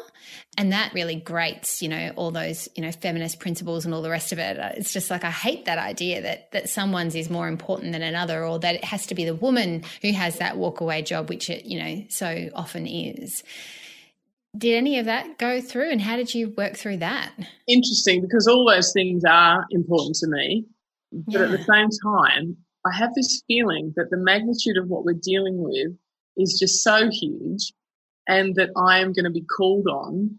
And 0.57 0.73
that 0.73 0.95
really 0.95 1.17
grates, 1.17 1.83
you 1.83 1.91
know, 1.91 2.13
all 2.17 2.31
those, 2.31 2.71
you 2.75 2.83
know, 2.83 2.91
feminist 2.91 3.39
principles 3.39 3.85
and 3.85 3.93
all 3.93 4.03
the 4.03 4.11
rest 4.11 4.33
of 4.33 4.39
it. 4.39 4.57
It's 4.79 4.95
just 4.95 5.11
like 5.11 5.25
I 5.25 5.31
hate 5.31 5.67
that 5.67 5.79
idea 5.79 6.23
that 6.23 6.53
that 6.53 6.71
someone's 6.71 7.15
is 7.15 7.29
more 7.29 7.49
important 7.49 7.93
than 7.93 8.03
another 8.03 8.38
or 8.45 8.59
that 8.59 8.77
it 8.77 8.85
has 8.85 9.07
to 9.07 9.15
be 9.15 9.25
the 9.25 9.35
woman 9.35 9.83
who 10.03 10.13
has 10.13 10.39
that 10.39 10.57
walk 10.57 10.81
away 10.81 11.03
job, 11.03 11.29
which 11.29 11.51
it, 11.51 11.65
you 11.65 11.79
know, 11.79 12.05
so 12.09 12.49
often 12.55 12.87
is. 12.87 13.43
Did 14.57 14.77
any 14.77 14.99
of 14.99 15.07
that 15.07 15.39
go 15.39 15.61
through 15.61 15.91
and 15.91 16.01
how 16.01 16.17
did 16.17 16.35
you 16.35 16.55
work 16.57 16.77
through 16.77 16.99
that? 16.99 17.33
Interesting 17.69 18.23
because 18.23 18.47
all 18.47 18.67
those 18.69 18.93
things 18.93 19.23
are 19.29 19.65
important 19.71 20.17
to 20.17 20.29
me. 20.29 20.65
But 21.13 21.35
yeah. 21.35 21.43
at 21.43 21.51
the 21.51 21.65
same 21.65 21.89
time, 22.03 22.57
I 22.87 22.97
have 22.97 23.15
this 23.15 23.43
feeling 23.47 23.93
that 23.97 24.11
the 24.11 24.17
magnitude 24.17 24.77
of 24.77 24.89
what 24.89 25.05
we're 25.05 25.21
dealing 25.21 25.63
with 25.63 25.97
is 26.37 26.59
just 26.59 26.83
so 26.83 27.11
huge 27.11 27.73
and 28.27 28.55
that 28.57 28.71
I 28.77 29.01
am 29.01 29.13
going 29.13 29.25
to 29.25 29.31
be 29.31 29.45
called 29.45 29.87
on 29.87 30.39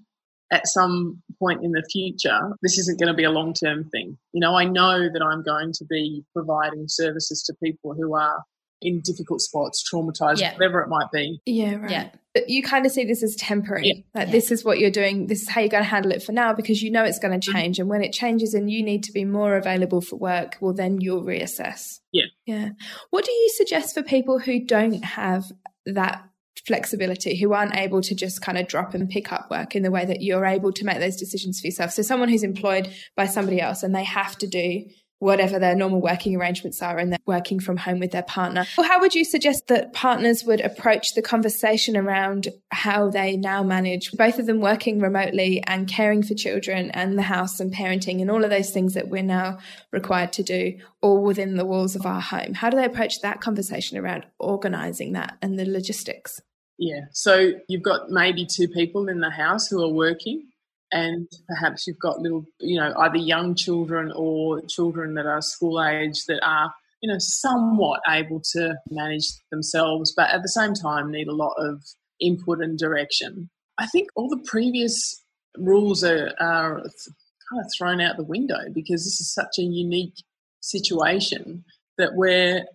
at 0.51 0.68
some 0.68 1.22
point 1.38 1.63
in 1.63 1.72
the 1.72 1.84
future, 1.91 2.39
this 2.62 2.77
isn't 2.79 3.00
going 3.00 3.12
to 3.12 3.18
be 3.18 3.24
a 3.24 3.32
long 3.32 3.53
term 3.53 3.84
thing. 3.89 4.18
You 4.34 4.41
know, 4.41 4.56
I 4.56 4.65
know 4.65 5.10
that 5.12 5.22
I'm 5.22 5.44
going 5.44 5.74
to 5.74 5.86
be 5.86 6.24
providing 6.34 6.86
services 6.88 7.44
to 7.44 7.53
people 7.63 7.94
who 7.94 8.15
are 8.15 8.44
in 8.82 9.01
difficult 9.01 9.41
spots, 9.41 9.84
traumatized, 9.91 10.39
yeah. 10.39 10.53
whatever 10.53 10.82
it 10.82 10.88
might 10.88 11.12
be. 11.12 11.41
Yeah, 11.46 11.75
right. 11.75 11.91
Yeah. 11.91 12.10
You 12.48 12.63
kind 12.63 12.86
of 12.86 12.91
see 12.91 13.03
this 13.03 13.24
as 13.24 13.36
temporary. 13.36 13.88
Yeah. 13.88 13.94
Like 14.15 14.27
yeah. 14.27 14.32
this 14.32 14.51
is 14.51 14.63
what 14.63 14.79
you're 14.79 14.91
doing. 14.91 15.27
This 15.27 15.41
is 15.41 15.50
how 15.50 15.62
you're 15.62 15.70
going 15.70 15.84
to 15.84 15.89
handle 15.89 16.12
it 16.12 16.24
for 16.24 16.32
now 16.32 16.53
because 16.53 16.82
you 16.82 16.89
know 16.89 17.03
it's 17.03 17.20
going 17.20 17.38
to 17.38 17.46
mm-hmm. 17.46 17.58
change. 17.58 17.75
Mm-hmm. 17.75 17.82
And 17.82 17.89
when 17.89 18.03
it 18.03 18.13
changes 18.13 18.53
and 18.53 18.72
you 18.72 18.84
need 18.84 19.03
to 19.03 19.12
be 19.12 19.25
more 19.25 19.58
available 19.58 20.01
for 20.01 20.15
work, 20.15 20.58
well, 20.62 20.74
then 20.74 21.01
you'll 21.01 21.24
reassess. 21.24 22.00
Yeah. 22.13 22.25
Yeah. 22.46 22.70
What 23.10 23.25
do 23.25 23.32
you 23.32 23.50
suggest 23.50 23.94
for 23.94 24.03
people 24.03 24.39
who 24.39 24.65
don't 24.65 25.03
have 25.03 25.51
that 25.86 26.24
flexibility 26.65 27.38
who 27.38 27.53
aren't 27.53 27.75
able 27.75 28.01
to 28.01 28.15
just 28.15 28.41
kind 28.41 28.58
of 28.58 28.68
drop 28.68 28.94
and 28.94 29.10
pick 29.10 29.32
up 29.32 29.50
work 29.50 29.75
in 29.75 29.84
the 29.84 29.91
way 29.91 30.06
that 30.06 30.22
you're 30.22 30.46
able 30.46 30.72
to 30.74 30.86
make 30.86 31.00
those 31.00 31.15
decisions 31.15 31.60
for 31.60 31.68
yourself. 31.68 31.91
So 31.91 32.01
someone 32.01 32.29
who's 32.29 32.44
employed 32.44 32.94
by 33.15 33.25
somebody 33.25 33.62
else 33.62 33.84
and 33.84 33.96
they 33.96 34.03
have 34.03 34.38
to 34.39 34.48
do 34.48 34.86
whatever 35.20 35.60
their 35.60 35.76
normal 35.76 36.02
working 36.02 36.36
arrangements 36.36 36.82
are 36.82 36.98
and 36.98 37.12
they're 37.12 37.20
working 37.26 37.60
from 37.60 37.78
home 37.78 38.00
with 38.00 38.12
their 38.12 38.24
partner. 38.24 38.66
Well, 38.78 38.88
how 38.88 39.00
would 39.02 39.14
you 39.14 39.26
suggest 39.26 39.68
that 39.68 39.94
partners 39.94 40.44
would 40.46 40.62
approach 40.62 41.14
the 41.14 41.22
conversation 41.22 41.96
around 41.96 42.48
how 42.72 43.10
they 43.10 43.36
now 43.38 43.62
manage 43.62 44.12
both 44.14 44.40
of 44.40 44.46
them 44.46 44.62
working 44.62 45.00
remotely 45.00 45.62
and 45.68 45.88
caring 45.88 46.24
for 46.24 46.34
children 46.34 46.90
and 46.92 47.18
the 47.18 47.24
house 47.24 47.60
and 47.60 47.74
parenting 47.74 48.22
and 48.22 48.32
all 48.32 48.44
of 48.44 48.50
those 48.50 48.72
things 48.72 48.94
that 48.94 49.10
we're 49.10 49.22
now 49.22 49.60
required 49.92 50.34
to 50.34 50.44
do 50.44 50.78
all 51.02 51.22
within 51.22 51.56
the 51.56 51.66
walls 51.66 51.96
of 51.96 52.06
our 52.06 52.22
home? 52.22 52.54
How 52.54 52.70
do 52.70 52.78
they 52.78 52.86
approach 52.86 53.22
that 53.22 53.42
conversation 53.42 53.98
around 53.98 54.26
organizing 54.40 55.14
that 55.14 55.38
and 55.42 55.60
the 55.60 55.66
logistics? 55.66 56.42
Yeah, 56.78 57.02
so 57.12 57.52
you've 57.68 57.84
got 57.84 58.10
maybe 58.10 58.48
two 58.50 58.70
people 58.70 59.10
in 59.10 59.20
the 59.20 59.30
house 59.30 59.68
who 59.68 59.84
are 59.84 59.94
working 59.94 60.49
and 60.91 61.27
perhaps 61.48 61.86
you've 61.86 62.00
got 62.00 62.19
little, 62.19 62.46
you 62.60 62.79
know, 62.79 62.93
either 62.98 63.17
young 63.17 63.55
children 63.55 64.12
or 64.15 64.62
children 64.67 65.13
that 65.15 65.25
are 65.25 65.41
school 65.41 65.84
age 65.84 66.25
that 66.27 66.39
are, 66.43 66.74
you 67.01 67.12
know, 67.12 67.17
somewhat 67.19 68.01
able 68.10 68.41
to 68.53 68.75
manage 68.89 69.27
themselves, 69.51 70.13
but 70.15 70.29
at 70.29 70.41
the 70.41 70.50
same 70.50 70.74
time 70.74 71.12
need 71.12 71.27
a 71.27 71.36
lot 71.36 71.53
of 71.58 71.84
input 72.19 72.60
and 72.60 72.77
direction. 72.77 73.50
I 73.77 73.86
think 73.88 74.10
all 74.15 74.29
the 74.29 74.43
previous 74.46 75.24
rules 75.58 76.03
are, 76.03 76.31
are 76.39 76.79
kind 76.79 77.62
of 77.62 77.72
thrown 77.77 78.01
out 78.01 78.17
the 78.17 78.24
window 78.24 78.60
because 78.74 79.03
this 79.03 79.22
is 79.22 79.34
such 79.34 79.58
a 79.58 79.63
unique 79.63 80.15
situation 80.62 81.63
that 81.98 82.12
we're, 82.13 82.65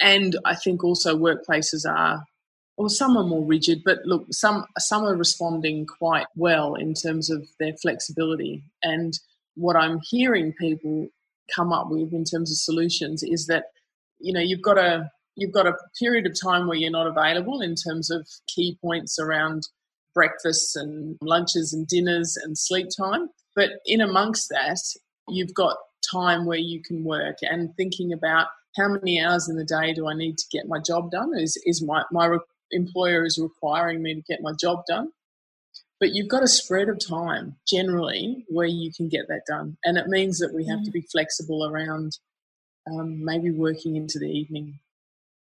and 0.00 0.36
I 0.44 0.54
think 0.54 0.82
also 0.82 1.16
workplaces 1.16 1.88
are, 1.88 2.24
or 2.80 2.88
some 2.88 3.14
are 3.18 3.24
more 3.24 3.44
rigid, 3.44 3.82
but 3.84 3.98
look, 4.06 4.24
some 4.30 4.64
some 4.78 5.04
are 5.04 5.14
responding 5.14 5.84
quite 5.84 6.24
well 6.34 6.76
in 6.76 6.94
terms 6.94 7.28
of 7.28 7.46
their 7.58 7.74
flexibility. 7.74 8.64
And 8.82 9.12
what 9.54 9.76
I'm 9.76 10.00
hearing 10.02 10.54
people 10.58 11.08
come 11.54 11.74
up 11.74 11.88
with 11.90 12.14
in 12.14 12.24
terms 12.24 12.50
of 12.50 12.56
solutions 12.56 13.22
is 13.22 13.48
that 13.48 13.64
you 14.18 14.32
know 14.32 14.40
you've 14.40 14.62
got 14.62 14.78
a 14.78 15.10
you've 15.36 15.52
got 15.52 15.66
a 15.66 15.76
period 15.98 16.24
of 16.24 16.32
time 16.40 16.66
where 16.66 16.78
you're 16.78 16.90
not 16.90 17.06
available 17.06 17.60
in 17.60 17.74
terms 17.74 18.10
of 18.10 18.26
key 18.48 18.78
points 18.80 19.18
around 19.18 19.68
breakfasts 20.14 20.74
and 20.74 21.18
lunches 21.20 21.74
and 21.74 21.86
dinners 21.86 22.34
and 22.42 22.56
sleep 22.56 22.88
time. 22.96 23.28
But 23.54 23.72
in 23.84 24.00
amongst 24.00 24.48
that, 24.48 24.80
you've 25.28 25.52
got 25.52 25.76
time 26.10 26.46
where 26.46 26.56
you 26.56 26.80
can 26.82 27.04
work 27.04 27.36
and 27.42 27.76
thinking 27.76 28.14
about 28.14 28.46
how 28.78 28.88
many 28.88 29.20
hours 29.20 29.50
in 29.50 29.56
the 29.56 29.64
day 29.64 29.92
do 29.92 30.08
I 30.08 30.14
need 30.14 30.38
to 30.38 30.44
get 30.50 30.66
my 30.66 30.78
job 30.78 31.10
done? 31.10 31.32
Is, 31.36 31.60
is 31.66 31.82
my, 31.82 32.04
my 32.10 32.38
employer 32.70 33.24
is 33.24 33.38
requiring 33.38 34.02
me 34.02 34.14
to 34.14 34.22
get 34.22 34.42
my 34.42 34.52
job 34.60 34.84
done? 34.88 35.12
But 35.98 36.10
you've 36.14 36.28
got 36.28 36.42
a 36.42 36.48
spread 36.48 36.88
of 36.88 36.98
time 37.06 37.56
generally 37.68 38.44
where 38.48 38.66
you 38.66 38.90
can 38.92 39.08
get 39.08 39.28
that 39.28 39.42
done. 39.46 39.76
And 39.84 39.98
it 39.98 40.06
means 40.06 40.38
that 40.38 40.54
we 40.54 40.66
have 40.66 40.80
mm. 40.80 40.84
to 40.84 40.90
be 40.90 41.02
flexible 41.02 41.66
around 41.66 42.12
um, 42.90 43.22
maybe 43.22 43.50
working 43.50 43.96
into 43.96 44.18
the 44.18 44.30
evening. 44.30 44.80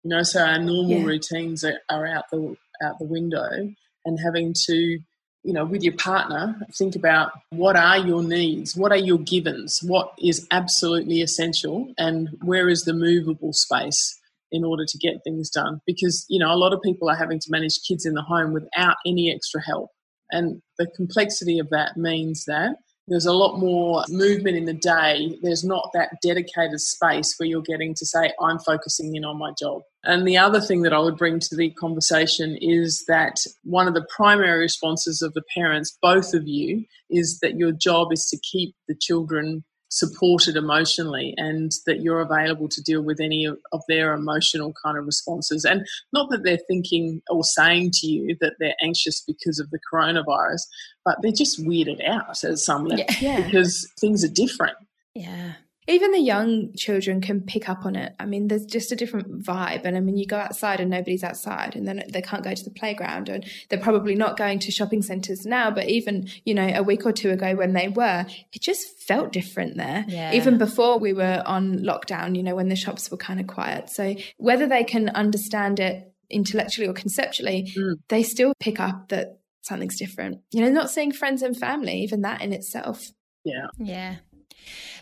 You 0.04 0.10
know, 0.10 0.24
so 0.24 0.44
our 0.44 0.60
normal 0.60 1.00
yeah. 1.00 1.06
routines 1.06 1.64
are, 1.64 1.80
are 1.90 2.06
out 2.06 2.26
the 2.32 2.58
out 2.84 3.00
the 3.00 3.06
window 3.06 3.74
and 4.04 4.20
having 4.20 4.54
to 4.66 5.00
you 5.44 5.54
know, 5.54 5.66
with 5.66 5.82
your 5.82 5.96
partner, 5.96 6.56
think 6.72 6.96
about 6.96 7.32
what 7.50 7.76
are 7.76 7.98
your 7.98 8.22
needs, 8.22 8.76
what 8.76 8.92
are 8.92 8.98
your 8.98 9.18
givens, 9.18 9.80
what 9.82 10.14
is 10.20 10.48
absolutely 10.52 11.22
essential, 11.22 11.92
and 11.98 12.30
where 12.44 12.70
is 12.70 12.84
the 12.84 12.94
movable 12.94 13.52
space 13.52 14.20
in 14.52 14.64
order 14.64 14.86
to 14.88 14.98
get 14.98 15.24
things 15.24 15.50
done. 15.50 15.80
Because, 15.86 16.26
you 16.30 16.40
know, 16.40 16.52
a 16.52 16.58
lot 16.58 16.74
of 16.74 16.82
people 16.82 17.10
are 17.10 17.16
having 17.16 17.40
to 17.40 17.48
manage 17.50 17.80
kids 17.88 18.06
in 18.06 18.14
the 18.14 18.22
home 18.22 18.54
without 18.54 18.96
any 19.06 19.34
extra 19.34 19.62
help. 19.64 19.90
And 20.32 20.62
the 20.78 20.88
complexity 20.96 21.60
of 21.60 21.70
that 21.72 21.98
means 21.98 22.46
that 22.46 22.76
there's 23.08 23.26
a 23.26 23.34
lot 23.34 23.58
more 23.58 24.06
movement 24.10 24.56
in 24.56 24.66
the 24.66 24.74
day. 24.74 25.38
There's 25.42 25.66
not 25.66 25.90
that 25.94 26.12
dedicated 26.24 26.80
space 26.80 27.36
where 27.38 27.50
you're 27.50 27.62
getting 27.62 27.94
to 27.96 28.06
say, 28.06 28.32
I'm 28.40 28.60
focusing 28.60 29.16
in 29.16 29.26
on 29.26 29.38
my 29.38 29.52
job. 29.60 29.82
And 30.04 30.26
the 30.26 30.38
other 30.38 30.62
thing 30.62 30.84
that 30.84 30.94
I 30.94 31.00
would 31.00 31.18
bring 31.18 31.40
to 31.40 31.56
the 31.56 31.72
conversation 31.72 32.58
is 32.62 33.04
that 33.08 33.36
one 33.64 33.88
of 33.88 33.96
the 33.96 34.08
primary 34.16 34.62
responses 34.62 35.22
of 35.22 35.34
the 35.34 35.44
parents, 35.56 35.98
both 36.02 36.34
of 36.34 36.48
you, 36.48 36.86
is 37.10 37.40
that 37.42 37.58
your 37.58 37.72
job 37.72 38.14
is 38.14 38.26
to 38.28 38.40
keep 38.50 38.76
the 38.88 38.96
children 38.96 39.64
supported 39.92 40.56
emotionally 40.56 41.34
and 41.38 41.74
that 41.86 42.00
you're 42.00 42.22
available 42.22 42.70
to 42.70 42.82
deal 42.82 43.02
with 43.02 43.20
any 43.20 43.44
of, 43.46 43.58
of, 43.74 43.82
their 43.90 44.14
emotional 44.14 44.74
kind 44.84 44.98
of 44.98 45.06
responses. 45.06 45.66
And 45.66 45.86
not 46.14 46.30
that 46.30 46.44
they're 46.44 46.58
thinking 46.58 47.22
or 47.30 47.44
saying 47.44 47.92
to 47.96 48.08
you 48.08 48.38
that 48.40 48.54
they're 48.58 48.76
anxious 48.82 49.22
because 49.22 49.60
of 49.60 49.70
the 49.70 49.80
coronavirus, 49.92 50.62
but 51.04 51.18
they're 51.22 51.34
just 51.34 51.62
weirded 51.62 52.08
out 52.08 52.42
at 52.44 52.58
some 52.58 52.86
level 52.86 53.06
yeah. 53.20 53.42
because 53.46 53.86
things 54.00 54.24
are 54.24 54.30
different. 54.30 54.78
Yeah 55.14 55.54
even 55.92 56.12
the 56.12 56.20
young 56.20 56.74
children 56.76 57.22
can 57.22 57.42
pick 57.42 57.70
up 57.70 57.86
on 57.86 57.96
it. 57.96 58.14
I 58.20 58.26
mean, 58.26 58.48
there's 58.48 58.66
just 58.66 58.92
a 58.92 58.96
different 58.96 59.44
vibe. 59.44 59.86
And 59.86 59.96
I 59.96 60.00
mean, 60.00 60.18
you 60.18 60.26
go 60.26 60.38
outside 60.38 60.80
and 60.80 60.90
nobody's 60.90 61.24
outside, 61.24 61.76
and 61.76 61.88
then 61.88 62.04
they 62.10 62.22
can't 62.22 62.44
go 62.44 62.54
to 62.54 62.64
the 62.64 62.72
playground, 62.72 63.30
and 63.30 63.46
they're 63.70 63.80
probably 63.80 64.16
not 64.16 64.38
going 64.38 64.60
to 64.60 64.72
shopping 64.72 65.02
centres 65.02 65.46
now. 65.46 65.72
But 65.72 65.90
even, 65.90 66.28
you 66.46 66.54
know, 66.54 66.72
a 66.74 66.84
week 66.84 67.06
or 67.06 67.12
two 67.12 67.30
ago 67.30 67.56
when 67.56 67.74
they 67.74 67.88
were, 67.88 68.26
it 68.54 68.62
just 68.62 69.02
felt 69.02 69.32
different 69.32 69.78
there. 69.78 70.06
Yeah. 70.08 70.34
Even 70.34 70.58
before 70.58 71.00
we 71.00 71.14
were 71.14 71.44
on 71.46 71.80
lockdown, 71.80 72.36
you 72.36 72.44
know, 72.44 72.56
when 72.56 72.70
the 72.70 72.76
shops 72.76 73.12
were 73.12 73.18
kind 73.18 73.40
of 73.40 73.48
quiet. 73.48 73.90
So 73.90 74.16
whether 74.38 74.68
they 74.68 74.84
can 74.84 75.10
understand 75.10 75.80
it 75.80 76.12
intellectually 76.30 76.88
or 76.88 76.94
conceptually, 76.94 77.72
mm. 77.78 77.96
they 78.08 78.24
still 78.24 78.54
pick 78.60 78.80
up 78.80 79.10
that 79.10 79.40
something's 79.62 79.98
different. 79.98 80.40
You 80.52 80.62
know, 80.62 80.70
not 80.70 80.90
seeing 80.90 81.12
friends 81.12 81.42
and 81.42 81.56
family, 81.58 82.02
even 82.02 82.22
that 82.22 82.42
in 82.42 82.54
itself. 82.54 83.04
Yeah. 83.44 83.68
Yeah. 83.78 84.16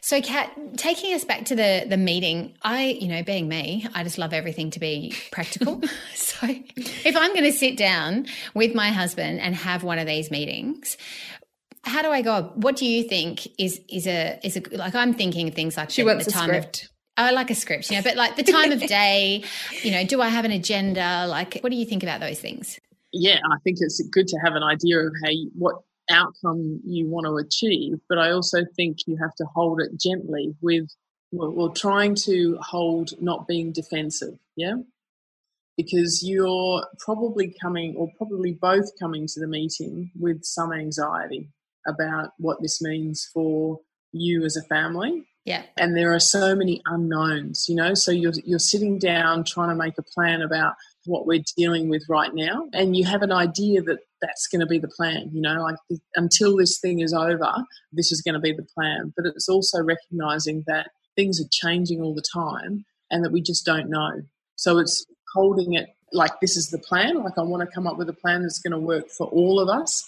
So, 0.01 0.21
Kat, 0.21 0.51
taking 0.77 1.13
us 1.13 1.23
back 1.25 1.45
to 1.45 1.55
the 1.55 1.85
the 1.87 1.97
meeting, 1.97 2.57
I, 2.61 2.85
you 2.85 3.07
know, 3.07 3.23
being 3.23 3.47
me, 3.47 3.85
I 3.93 4.03
just 4.03 4.17
love 4.17 4.33
everything 4.33 4.71
to 4.71 4.79
be 4.79 5.13
practical. 5.31 5.81
so, 6.15 6.47
if 6.47 7.15
I'm 7.15 7.33
going 7.33 7.43
to 7.43 7.51
sit 7.51 7.77
down 7.77 8.27
with 8.53 8.73
my 8.73 8.89
husband 8.89 9.39
and 9.39 9.55
have 9.55 9.83
one 9.83 9.99
of 9.99 10.07
these 10.07 10.31
meetings, 10.31 10.97
how 11.83 12.01
do 12.01 12.09
I 12.09 12.21
go? 12.21 12.51
What 12.55 12.75
do 12.75 12.85
you 12.85 13.03
think 13.03 13.47
is 13.57 13.81
is 13.89 14.07
a 14.07 14.39
is 14.43 14.57
a 14.57 14.61
like? 14.77 14.95
I'm 14.95 15.13
thinking 15.13 15.51
things 15.51 15.77
like 15.77 15.89
she 15.89 16.01
the, 16.01 16.07
wants 16.07 16.25
the 16.25 16.31
time 16.31 16.49
script. 16.49 16.83
Of, 16.83 16.89
I 17.17 17.31
like 17.31 17.51
a 17.51 17.55
script, 17.55 17.89
you 17.89 17.97
know, 17.97 18.03
but 18.03 18.15
like 18.15 18.37
the 18.37 18.43
time 18.43 18.71
of 18.71 18.79
day, 18.87 19.43
you 19.83 19.91
know, 19.91 20.05
do 20.05 20.21
I 20.21 20.29
have 20.29 20.45
an 20.45 20.51
agenda? 20.51 21.27
Like, 21.27 21.59
what 21.59 21.69
do 21.69 21.75
you 21.75 21.85
think 21.85 22.01
about 22.01 22.21
those 22.21 22.39
things? 22.39 22.79
Yeah, 23.11 23.39
I 23.51 23.57
think 23.63 23.77
it's 23.81 24.01
good 24.09 24.27
to 24.27 24.37
have 24.37 24.55
an 24.55 24.63
idea 24.63 24.99
of 24.99 25.11
how 25.21 25.29
you, 25.29 25.51
what 25.53 25.81
outcome 26.09 26.81
you 26.85 27.07
want 27.07 27.25
to 27.25 27.37
achieve, 27.37 27.99
but 28.07 28.17
I 28.17 28.31
also 28.31 28.65
think 28.75 28.99
you 29.05 29.17
have 29.17 29.35
to 29.35 29.45
hold 29.45 29.81
it 29.81 29.99
gently 29.99 30.55
with, 30.61 30.89
well, 31.31 31.51
well 31.51 31.69
trying 31.69 32.15
to 32.25 32.57
hold 32.61 33.11
not 33.21 33.47
being 33.47 33.71
defensive, 33.71 34.37
yeah? 34.55 34.75
Because 35.77 36.21
you're 36.23 36.85
probably 36.99 37.55
coming, 37.61 37.95
or 37.95 38.09
probably 38.17 38.53
both 38.53 38.97
coming 38.99 39.27
to 39.27 39.39
the 39.39 39.47
meeting 39.47 40.11
with 40.19 40.43
some 40.43 40.73
anxiety 40.73 41.49
about 41.87 42.31
what 42.37 42.61
this 42.61 42.81
means 42.81 43.27
for 43.33 43.79
you 44.11 44.43
as 44.43 44.57
a 44.57 44.63
family. 44.63 45.23
Yeah. 45.45 45.63
And 45.77 45.95
there 45.95 46.13
are 46.13 46.19
so 46.19 46.53
many 46.53 46.81
unknowns, 46.85 47.67
you 47.69 47.75
know, 47.75 47.93
so 47.93 48.11
you're, 48.11 48.33
you're 48.43 48.59
sitting 48.59 48.99
down 48.99 49.45
trying 49.45 49.69
to 49.69 49.75
make 49.75 49.97
a 49.97 50.03
plan 50.03 50.41
about 50.41 50.73
what 51.05 51.25
we're 51.25 51.43
dealing 51.55 51.89
with 51.89 52.03
right 52.09 52.33
now. 52.33 52.67
And 52.73 52.95
you 52.95 53.05
have 53.05 53.21
an 53.21 53.31
idea 53.31 53.81
that 53.83 53.99
that's 54.21 54.47
going 54.47 54.59
to 54.61 54.65
be 54.65 54.79
the 54.79 54.87
plan, 54.87 55.29
you 55.33 55.41
know, 55.41 55.61
like 55.61 55.99
until 56.15 56.57
this 56.57 56.79
thing 56.79 56.99
is 56.99 57.13
over, 57.13 57.53
this 57.91 58.11
is 58.11 58.21
going 58.21 58.33
to 58.33 58.39
be 58.39 58.53
the 58.53 58.67
plan. 58.75 59.13
But 59.15 59.25
it's 59.25 59.49
also 59.49 59.81
recognizing 59.81 60.63
that 60.67 60.91
things 61.15 61.41
are 61.41 61.49
changing 61.51 62.01
all 62.01 62.13
the 62.13 62.23
time 62.33 62.85
and 63.11 63.23
that 63.23 63.31
we 63.31 63.41
just 63.41 63.65
don't 63.65 63.89
know. 63.89 64.21
So 64.55 64.77
it's 64.77 65.05
holding 65.33 65.73
it 65.73 65.89
like 66.11 66.39
this 66.41 66.57
is 66.57 66.69
the 66.69 66.79
plan, 66.79 67.23
like 67.23 67.37
I 67.37 67.43
want 67.43 67.67
to 67.67 67.73
come 67.73 67.87
up 67.87 67.97
with 67.97 68.09
a 68.09 68.13
plan 68.13 68.41
that's 68.41 68.59
going 68.59 68.71
to 68.71 68.79
work 68.79 69.09
for 69.09 69.27
all 69.27 69.59
of 69.59 69.69
us, 69.69 70.03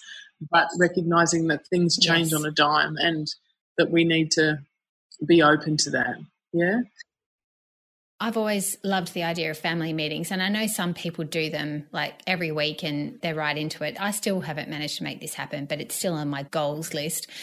but 0.50 0.68
recognizing 0.78 1.46
that 1.48 1.66
things 1.68 1.96
change 1.98 2.32
yes. 2.32 2.40
on 2.40 2.46
a 2.46 2.50
dime 2.50 2.96
and 2.96 3.28
that 3.78 3.90
we 3.90 4.04
need 4.04 4.30
to 4.32 4.58
be 5.24 5.42
open 5.42 5.76
to 5.78 5.90
that. 5.90 6.16
Yeah. 6.52 6.80
I've 8.22 8.36
always 8.36 8.76
loved 8.84 9.14
the 9.14 9.24
idea 9.24 9.50
of 9.50 9.58
family 9.58 9.92
meetings, 9.92 10.30
and 10.30 10.40
I 10.40 10.48
know 10.48 10.68
some 10.68 10.94
people 10.94 11.24
do 11.24 11.50
them 11.50 11.88
like 11.90 12.22
every 12.24 12.52
week 12.52 12.84
and 12.84 13.20
they're 13.20 13.34
right 13.34 13.58
into 13.58 13.82
it. 13.82 14.00
I 14.00 14.12
still 14.12 14.40
haven't 14.40 14.70
managed 14.70 14.98
to 14.98 15.02
make 15.02 15.20
this 15.20 15.34
happen, 15.34 15.64
but 15.64 15.80
it's 15.80 15.96
still 15.96 16.14
on 16.14 16.28
my 16.28 16.44
goals 16.44 16.94
list. 16.94 17.26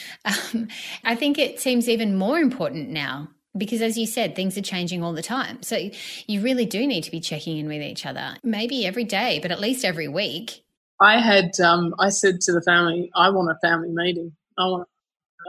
Um, 0.54 0.70
I 1.04 1.16
think 1.16 1.38
it 1.38 1.60
seems 1.60 1.90
even 1.90 2.16
more 2.16 2.40
important 2.40 2.90
now 2.90 3.30
because, 3.58 3.82
as 3.82 3.98
you 3.98 4.06
said, 4.06 4.36
things 4.36 4.58
are 4.58 4.62
changing 4.62 5.04
all 5.04 5.12
the 5.12 5.22
time. 5.22 5.62
So 5.64 5.90
you 6.28 6.42
really 6.42 6.66
do 6.66 6.88
need 6.88 7.04
to 7.04 7.12
be 7.12 7.20
checking 7.20 7.58
in 7.58 7.68
with 7.68 7.82
each 7.82 8.06
other, 8.06 8.38
maybe 8.44 8.86
every 8.86 9.04
day, 9.04 9.40
but 9.42 9.52
at 9.52 9.60
least 9.60 9.84
every 9.84 10.08
week. 10.08 10.64
I 11.02 11.20
had, 11.20 11.60
um, 11.60 11.94
I 12.00 12.10
said 12.10 12.40
to 12.42 12.54
the 12.54 12.62
family, 12.62 13.12
I 13.16 13.30
want 13.32 13.52
a 13.52 13.60
family 13.68 13.90
meeting. 13.92 14.32
I 14.58 14.64
want, 14.66 14.88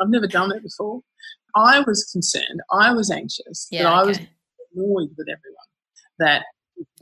I've 0.03 0.09
never 0.09 0.27
done 0.27 0.51
it 0.51 0.63
before. 0.63 1.03
I 1.55 1.81
was 1.81 2.05
concerned. 2.11 2.61
I 2.73 2.93
was 2.93 3.11
anxious. 3.11 3.69
Yeah, 3.71 3.85
that 3.85 3.93
okay. 3.93 4.01
I 4.01 4.05
was 4.05 4.19
annoyed 4.75 5.11
with 5.17 5.29
everyone 5.29 5.71
that 6.19 6.45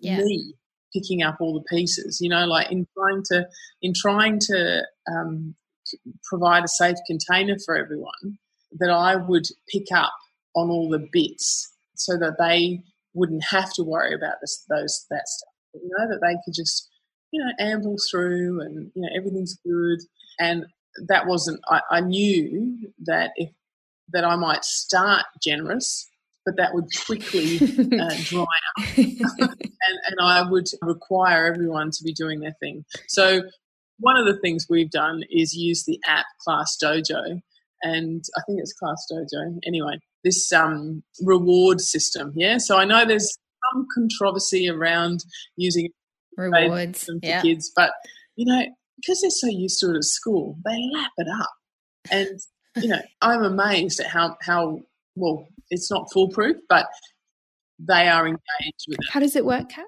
yeah. 0.01 0.19
me 0.19 0.55
picking 0.93 1.23
up 1.23 1.37
all 1.41 1.55
the 1.55 1.77
pieces 1.77 2.19
you 2.21 2.29
know 2.29 2.47
like 2.47 2.71
in 2.73 2.87
trying 2.97 3.23
to 3.25 3.47
in 3.83 3.93
trying 3.95 4.39
to 4.39 4.83
um, 5.13 5.55
provide 6.25 6.65
a 6.65 6.69
safe 6.69 6.97
container 7.07 7.57
for 7.65 7.77
everyone 7.77 8.39
that 8.79 8.91
i 8.91 9.17
would 9.17 9.47
pick 9.69 9.87
up 9.95 10.13
on 10.55 10.71
all 10.71 10.89
the 10.89 11.07
bits 11.13 11.75
so 11.95 12.17
that 12.17 12.37
they 12.39 12.83
wouldn't 13.15 13.45
have 13.45 13.73
to 13.73 13.83
worry 13.83 14.15
about 14.15 14.35
this 14.41 14.65
those 14.69 15.07
that 15.11 15.27
stuff 15.27 15.53
you 15.75 15.91
know 15.99 16.09
that 16.09 16.21
they 16.21 16.37
could 16.45 16.55
just 16.55 16.89
you 17.31 17.43
know 17.43 17.53
amble 17.59 17.97
through 18.11 18.61
and 18.61 18.91
you 18.95 19.03
know 19.03 19.09
everything's 19.17 19.59
good 19.65 19.99
and 20.39 20.65
that 21.07 21.27
wasn't 21.27 21.61
I, 21.69 21.81
I 21.91 22.01
knew 22.01 22.91
that 23.05 23.33
if 23.37 23.51
that 24.11 24.25
i 24.25 24.37
might 24.37 24.65
start 24.65 25.25
generous 25.43 26.09
but 26.49 26.57
that 26.57 26.75
would 26.75 26.87
quickly 27.07 27.57
uh, 28.01 28.15
dry 28.25 28.43
up. 28.43 28.85
and, 28.97 29.99
and 30.07 30.17
I 30.21 30.49
would 30.49 30.67
require 30.83 31.47
everyone 31.47 31.91
to 31.91 32.05
be 32.05 32.13
doing 32.13 32.41
their 32.41 32.57
thing. 32.61 32.85
So, 33.09 33.43
one 34.01 34.17
of 34.17 34.27
the 34.27 34.39
things 34.41 34.67
we've 34.71 34.91
done 34.91 35.23
is 35.31 35.55
use 35.55 35.85
the 35.85 35.99
app 36.07 36.27
Class 36.45 36.77
Dojo, 36.83 37.41
and 37.83 38.25
I 38.37 38.41
think 38.47 38.61
it's 38.61 38.73
Class 38.73 39.07
Dojo. 39.13 39.59
Anyway, 39.67 39.99
this 40.25 40.53
um, 40.53 41.03
reward 41.23 41.81
system. 41.81 42.33
Yeah, 42.35 42.59
so 42.59 42.79
I 42.79 42.85
know 42.85 43.05
there's 43.05 43.37
some 43.73 43.87
controversy 43.95 44.69
around 44.69 45.21
using 45.57 45.91
rewards 46.37 47.05
for 47.05 47.15
yeah. 47.23 47.43
kids, 47.43 47.71
but 47.75 47.93
you 48.37 48.47
know 48.47 48.67
because 49.01 49.21
they're 49.21 49.31
so 49.31 49.47
used 49.49 49.81
to 49.81 49.91
it 49.91 49.97
at 49.97 50.05
school, 50.05 50.57
they 50.65 50.79
lap 50.93 51.13
it 51.17 51.29
up. 51.41 51.51
And, 52.11 52.41
you 52.77 52.89
know, 52.89 53.01
I'm 53.23 53.43
amazed 53.43 54.01
at 54.01 54.07
how, 54.07 54.37
how 54.43 54.81
well, 55.19 55.47
it's 55.71 55.91
not 55.91 56.11
foolproof, 56.13 56.57
but 56.69 56.87
they 57.79 58.09
are 58.09 58.27
engaged 58.27 58.87
with 58.89 58.99
it. 59.01 59.13
How 59.13 59.21
does 59.21 59.37
it 59.37 59.45
work, 59.45 59.69
Kat? 59.71 59.87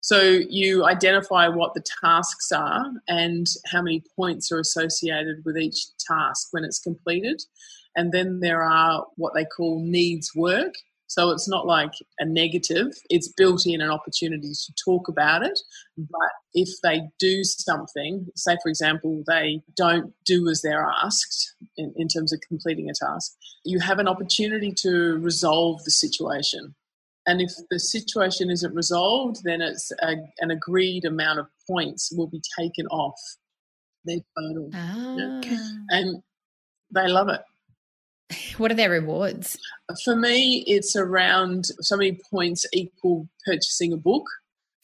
So 0.00 0.20
you 0.20 0.84
identify 0.84 1.46
what 1.46 1.74
the 1.74 1.84
tasks 2.02 2.50
are 2.50 2.84
and 3.06 3.46
how 3.66 3.82
many 3.82 4.02
points 4.16 4.50
are 4.50 4.58
associated 4.58 5.42
with 5.44 5.56
each 5.56 5.86
task 6.08 6.48
when 6.50 6.64
it's 6.64 6.80
completed. 6.80 7.40
And 7.94 8.10
then 8.10 8.40
there 8.40 8.62
are 8.62 9.06
what 9.16 9.32
they 9.34 9.44
call 9.44 9.80
needs 9.84 10.32
work. 10.34 10.74
So 11.12 11.28
it's 11.28 11.46
not 11.46 11.66
like 11.66 11.92
a 12.20 12.24
negative, 12.24 12.86
it's 13.10 13.28
built 13.28 13.66
in 13.66 13.82
an 13.82 13.90
opportunity 13.90 14.52
to 14.54 14.72
talk 14.82 15.08
about 15.08 15.44
it. 15.44 15.60
But 15.98 16.30
if 16.54 16.70
they 16.82 17.02
do 17.18 17.44
something, 17.44 18.28
say 18.34 18.56
for 18.62 18.70
example, 18.70 19.22
they 19.26 19.60
don't 19.76 20.14
do 20.24 20.48
as 20.48 20.62
they're 20.62 20.88
asked 21.04 21.54
in, 21.76 21.92
in 21.96 22.08
terms 22.08 22.32
of 22.32 22.40
completing 22.48 22.88
a 22.88 22.94
task, 22.94 23.36
you 23.62 23.78
have 23.78 23.98
an 23.98 24.08
opportunity 24.08 24.72
to 24.78 25.18
resolve 25.18 25.84
the 25.84 25.90
situation. 25.90 26.74
And 27.26 27.42
if 27.42 27.52
the 27.70 27.78
situation 27.78 28.50
isn't 28.50 28.74
resolved, 28.74 29.44
then 29.44 29.60
it's 29.60 29.92
a, 30.00 30.16
an 30.38 30.50
agreed 30.50 31.04
amount 31.04 31.40
of 31.40 31.46
points 31.68 32.10
will 32.16 32.26
be 32.26 32.40
taken 32.58 32.86
off 32.86 33.20
their 34.06 34.20
total. 34.38 34.70
Ah. 34.72 35.14
Yeah. 35.18 35.58
And 35.90 36.22
they 36.94 37.06
love 37.06 37.28
it. 37.28 37.42
What 38.58 38.70
are 38.70 38.74
their 38.74 38.90
rewards? 38.90 39.58
For 40.04 40.16
me, 40.16 40.64
it's 40.66 40.96
around 40.96 41.66
so 41.80 41.96
many 41.96 42.18
points 42.30 42.66
equal 42.72 43.28
purchasing 43.44 43.92
a 43.92 43.96
book. 43.96 44.24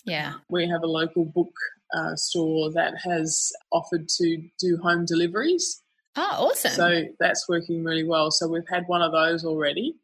Yeah. 0.05 0.35
We 0.49 0.69
have 0.69 0.83
a 0.83 0.87
local 0.87 1.25
book 1.25 1.53
uh, 1.95 2.17
store 2.17 2.71
that 2.73 2.95
has 3.05 3.53
offered 3.73 4.09
to 4.09 4.43
do 4.59 4.79
home 4.83 5.05
deliveries. 5.05 5.83
Oh, 6.17 6.51
awesome. 6.51 6.73
So 6.73 7.05
that's 7.21 7.49
working 7.49 7.85
really 7.85 8.05
well. 8.05 8.31
So 8.31 8.49
we've 8.49 8.69
had 8.69 8.85
one 8.87 9.03
of 9.03 9.13
those 9.13 9.45
already 9.45 9.95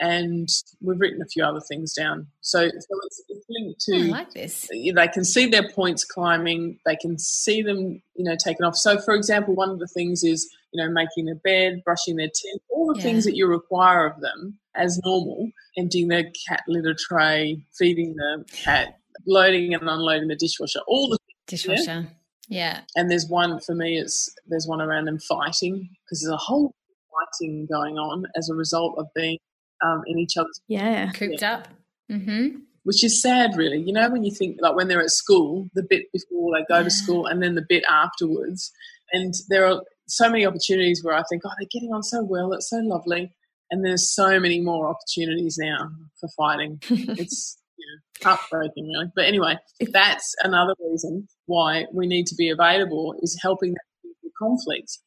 and 0.00 0.48
we've 0.80 1.00
written 1.00 1.20
a 1.22 1.26
few 1.26 1.44
other 1.44 1.60
things 1.60 1.92
down. 1.92 2.26
So, 2.40 2.68
so 2.68 2.96
it's, 3.04 3.22
it's 3.28 3.46
linked 3.48 3.80
to. 3.80 3.96
Oh, 3.96 4.04
I 4.04 4.18
like 4.18 4.32
this. 4.32 4.68
They 4.70 5.08
can 5.08 5.24
see 5.24 5.46
their 5.46 5.68
points 5.70 6.04
climbing. 6.04 6.78
They 6.86 6.96
can 6.96 7.18
see 7.18 7.62
them, 7.62 8.00
you 8.14 8.24
know, 8.24 8.36
taken 8.36 8.64
off. 8.64 8.76
So, 8.76 9.00
for 9.00 9.14
example, 9.14 9.54
one 9.54 9.70
of 9.70 9.78
the 9.78 9.88
things 9.88 10.22
is, 10.22 10.48
you 10.72 10.82
know, 10.82 10.92
making 10.92 11.26
their 11.26 11.34
bed, 11.36 11.82
brushing 11.84 12.16
their 12.16 12.28
teeth, 12.28 12.60
all 12.70 12.92
the 12.92 12.98
yeah. 12.98 13.02
things 13.02 13.24
that 13.24 13.36
you 13.36 13.46
require 13.46 14.06
of 14.06 14.20
them 14.20 14.58
as 14.76 15.00
normal. 15.04 15.50
Emptying 15.76 16.08
their 16.08 16.24
cat 16.48 16.62
litter 16.68 16.94
tray, 16.98 17.62
feeding 17.78 18.16
the 18.16 18.44
cat, 18.52 18.98
loading 19.26 19.74
and 19.74 19.88
unloading 19.88 20.28
the 20.28 20.36
dishwasher, 20.36 20.80
all 20.86 21.08
the 21.08 21.18
dishwasher. 21.46 22.08
Yeah. 22.48 22.74
yeah. 22.74 22.80
And 22.96 23.10
there's 23.10 23.26
one 23.28 23.60
for 23.60 23.74
me. 23.74 23.98
It's 23.98 24.34
there's 24.46 24.66
one 24.66 24.80
around 24.80 25.06
them 25.06 25.18
fighting 25.18 25.88
because 26.04 26.22
there's 26.22 26.32
a 26.32 26.36
whole 26.36 26.74
fighting 27.12 27.66
going 27.70 27.96
on 27.96 28.26
as 28.36 28.48
a 28.48 28.54
result 28.54 28.96
of 28.98 29.06
being 29.14 29.38
um, 29.84 30.02
in 30.06 30.18
each 30.18 30.36
other's 30.36 30.60
yeah 30.66 31.10
cooped 31.12 31.40
yeah. 31.40 31.54
up. 31.54 31.68
Mm-hmm. 32.10 32.58
Which 32.84 33.04
is 33.04 33.20
sad, 33.20 33.56
really. 33.56 33.78
You 33.78 33.92
know, 33.92 34.08
when 34.08 34.24
you 34.24 34.34
think 34.34 34.58
like 34.60 34.74
when 34.74 34.88
they're 34.88 35.02
at 35.02 35.10
school, 35.10 35.68
the 35.74 35.82
bit 35.82 36.10
before 36.12 36.52
they 36.56 36.64
go 36.68 36.78
yeah. 36.78 36.84
to 36.84 36.90
school, 36.90 37.26
and 37.26 37.42
then 37.42 37.54
the 37.54 37.66
bit 37.68 37.84
afterwards, 37.88 38.72
and 39.12 39.34
there 39.50 39.66
are 39.66 39.82
so 40.08 40.30
many 40.30 40.46
opportunities 40.46 41.02
where 41.02 41.14
I 41.14 41.22
think, 41.28 41.42
oh, 41.44 41.50
they're 41.58 41.68
getting 41.70 41.92
on 41.92 42.02
so 42.02 42.22
well. 42.22 42.52
It's 42.52 42.70
so 42.70 42.78
lovely, 42.78 43.32
and 43.70 43.84
there's 43.84 44.12
so 44.12 44.40
many 44.40 44.60
more 44.60 44.88
opportunities 44.88 45.56
now 45.60 45.90
for 46.20 46.28
fighting. 46.36 46.78
it's 46.90 47.58
you 47.76 47.86
know, 47.86 48.30
heartbreaking, 48.30 48.88
really. 48.88 49.06
But 49.14 49.26
anyway, 49.26 49.56
if 49.80 49.92
that's 49.92 50.34
another 50.42 50.74
reason 50.80 51.28
why 51.46 51.86
we 51.92 52.06
need 52.06 52.26
to 52.26 52.34
be 52.34 52.50
available 52.50 53.14
is 53.22 53.38
helping 53.42 53.70
them 53.70 54.12
with 54.22 54.32
conflict 54.38 54.98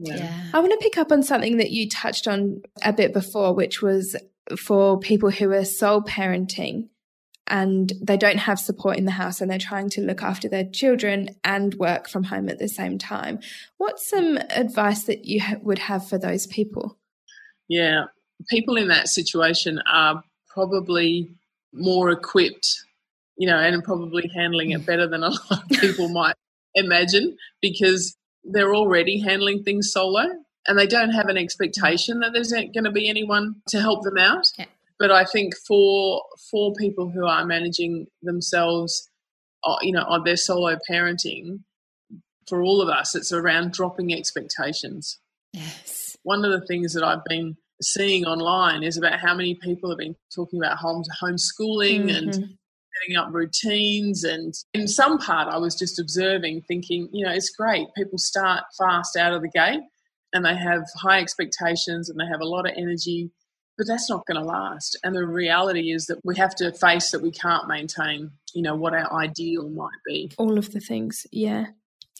yeah. 0.00 0.16
yeah. 0.16 0.44
I 0.54 0.58
want 0.60 0.72
to 0.72 0.78
pick 0.82 0.98
up 0.98 1.12
on 1.12 1.22
something 1.22 1.58
that 1.58 1.70
you 1.70 1.88
touched 1.88 2.26
on 2.26 2.62
a 2.82 2.92
bit 2.92 3.12
before, 3.12 3.54
which 3.54 3.82
was 3.82 4.16
for 4.58 4.98
people 4.98 5.30
who 5.30 5.52
are 5.52 5.64
sole 5.64 6.02
parenting 6.02 6.88
and 7.50 7.92
they 8.00 8.16
don't 8.16 8.38
have 8.38 8.58
support 8.58 8.96
in 8.96 9.04
the 9.04 9.10
house 9.10 9.40
and 9.40 9.50
they're 9.50 9.58
trying 9.58 9.90
to 9.90 10.00
look 10.00 10.22
after 10.22 10.48
their 10.48 10.64
children 10.64 11.36
and 11.44 11.74
work 11.74 12.08
from 12.08 12.24
home 12.24 12.48
at 12.48 12.58
the 12.58 12.68
same 12.68 12.96
time. 12.96 13.40
What's 13.76 14.08
some 14.08 14.38
advice 14.50 15.04
that 15.04 15.24
you 15.24 15.40
ha- 15.40 15.56
would 15.60 15.80
have 15.80 16.08
for 16.08 16.16
those 16.16 16.46
people? 16.46 16.96
Yeah, 17.68 18.04
people 18.48 18.76
in 18.76 18.88
that 18.88 19.08
situation 19.08 19.82
are 19.90 20.22
probably 20.48 21.30
more 21.72 22.10
equipped, 22.10 22.68
you 23.36 23.48
know, 23.48 23.58
and 23.58 23.82
probably 23.82 24.30
handling 24.34 24.70
it 24.70 24.86
better 24.86 25.08
than 25.08 25.24
a 25.24 25.28
lot 25.50 25.50
of 25.50 25.68
people 25.68 26.08
might 26.08 26.36
imagine 26.74 27.36
because 27.60 28.16
they're 28.44 28.74
already 28.74 29.20
handling 29.20 29.64
things 29.64 29.92
solo 29.92 30.24
and 30.68 30.78
they 30.78 30.86
don't 30.86 31.10
have 31.10 31.26
an 31.26 31.36
expectation 31.36 32.20
that 32.20 32.32
there's 32.32 32.52
going 32.52 32.84
to 32.84 32.92
be 32.92 33.08
anyone 33.08 33.56
to 33.68 33.80
help 33.80 34.04
them 34.04 34.18
out. 34.18 34.46
Yeah. 34.56 34.66
But 35.00 35.10
I 35.10 35.24
think 35.24 35.54
for 35.66 36.22
for 36.50 36.72
people 36.74 37.10
who 37.10 37.26
are 37.26 37.44
managing 37.44 38.06
themselves, 38.22 39.08
uh, 39.64 39.76
you 39.80 39.92
know, 39.92 40.04
on 40.06 40.22
their 40.24 40.36
solo 40.36 40.76
parenting, 40.88 41.60
for 42.46 42.62
all 42.62 42.82
of 42.82 42.88
us, 42.88 43.14
it's 43.14 43.32
around 43.32 43.72
dropping 43.72 44.12
expectations. 44.12 45.18
Yes. 45.54 46.16
One 46.22 46.44
of 46.44 46.52
the 46.52 46.66
things 46.66 46.92
that 46.92 47.02
I've 47.02 47.24
been 47.24 47.56
seeing 47.82 48.26
online 48.26 48.82
is 48.82 48.98
about 48.98 49.20
how 49.20 49.34
many 49.34 49.54
people 49.54 49.90
have 49.90 49.98
been 49.98 50.16
talking 50.34 50.60
about 50.60 50.76
home 50.76 51.02
homeschooling 51.22 52.04
mm-hmm. 52.04 52.08
and 52.10 52.34
setting 52.34 53.16
up 53.16 53.28
routines. 53.32 54.24
And 54.24 54.52
in 54.74 54.86
some 54.86 55.18
part, 55.18 55.48
I 55.48 55.58
was 55.58 55.74
just 55.74 55.98
observing, 55.98 56.62
thinking, 56.68 57.08
you 57.12 57.24
know, 57.24 57.32
it's 57.32 57.50
great. 57.50 57.86
People 57.96 58.18
start 58.18 58.64
fast 58.78 59.16
out 59.16 59.32
of 59.32 59.42
the 59.42 59.48
gate 59.48 59.80
and 60.32 60.44
they 60.44 60.54
have 60.54 60.82
high 60.96 61.20
expectations 61.20 62.10
and 62.10 62.18
they 62.18 62.26
have 62.30 62.40
a 62.40 62.48
lot 62.48 62.68
of 62.68 62.74
energy, 62.76 63.30
but 63.80 63.86
that's 63.86 64.10
not 64.10 64.26
going 64.26 64.38
to 64.38 64.46
last. 64.46 64.98
And 65.02 65.16
the 65.16 65.24
reality 65.24 65.90
is 65.90 66.04
that 66.08 66.22
we 66.22 66.36
have 66.36 66.54
to 66.56 66.70
face 66.70 67.12
that 67.12 67.22
we 67.22 67.30
can't 67.30 67.66
maintain, 67.66 68.30
you 68.52 68.60
know, 68.60 68.74
what 68.74 68.92
our 68.92 69.10
ideal 69.10 69.70
might 69.70 69.88
be. 70.04 70.30
All 70.36 70.58
of 70.58 70.72
the 70.72 70.80
things, 70.80 71.26
yeah. 71.32 71.68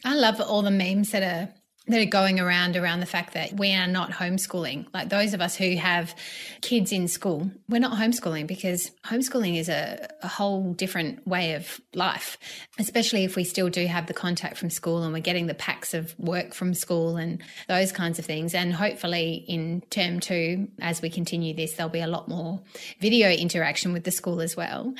I 0.03 0.14
love 0.14 0.40
all 0.40 0.62
the 0.62 0.70
memes 0.70 1.11
that 1.11 1.23
are 1.23 1.53
that 1.87 2.01
are 2.01 2.11
going 2.11 2.38
around 2.38 2.77
around 2.77 3.01
the 3.01 3.07
fact 3.07 3.35
that 3.35 3.53
we 3.55 3.75
are 3.75 3.87
not 3.87 4.11
homeschooling. 4.11 4.87
Like 4.95 5.09
those 5.09 5.35
of 5.35 5.40
us 5.40 5.57
who 5.57 5.77
have 5.77 6.14
kids 6.61 6.93
in 6.93 7.09
school, 7.09 7.51
we're 7.69 7.81
not 7.81 7.99
homeschooling 7.99 8.47
because 8.47 8.90
homeschooling 9.05 9.59
is 9.59 9.69
a, 9.69 10.09
a, 10.23 10.29
whole 10.29 10.73
different 10.75 11.27
way 11.27 11.55
of 11.55 11.81
life, 11.95 12.38
especially 12.79 13.25
if 13.25 13.35
we 13.35 13.45
still 13.45 13.69
do 13.69 13.87
have 13.87 14.07
the 14.07 14.14
contact 14.14 14.57
from 14.57 14.71
school 14.71 15.03
and 15.03 15.12
we're 15.12 15.21
getting 15.21 15.47
the 15.47 15.55
packs 15.55 15.93
of 15.93 16.14
work 16.19 16.55
from 16.55 16.75
school 16.75 17.16
and 17.16 17.43
those 17.66 17.90
kinds 17.90 18.19
of 18.19 18.25
things. 18.25 18.55
And 18.55 18.73
hopefully 18.73 19.45
in 19.49 19.81
term 19.90 20.21
two, 20.21 20.69
as 20.81 21.03
we 21.03 21.11
continue 21.11 21.55
this, 21.55 21.75
there'll 21.75 21.90
be 21.90 22.01
a 22.01 22.07
lot 22.07 22.29
more 22.29 22.61
video 23.01 23.31
interaction 23.31 23.93
with 23.93 24.05
the 24.05 24.12
school 24.12 24.40
as 24.40 24.57
well. 24.57 24.95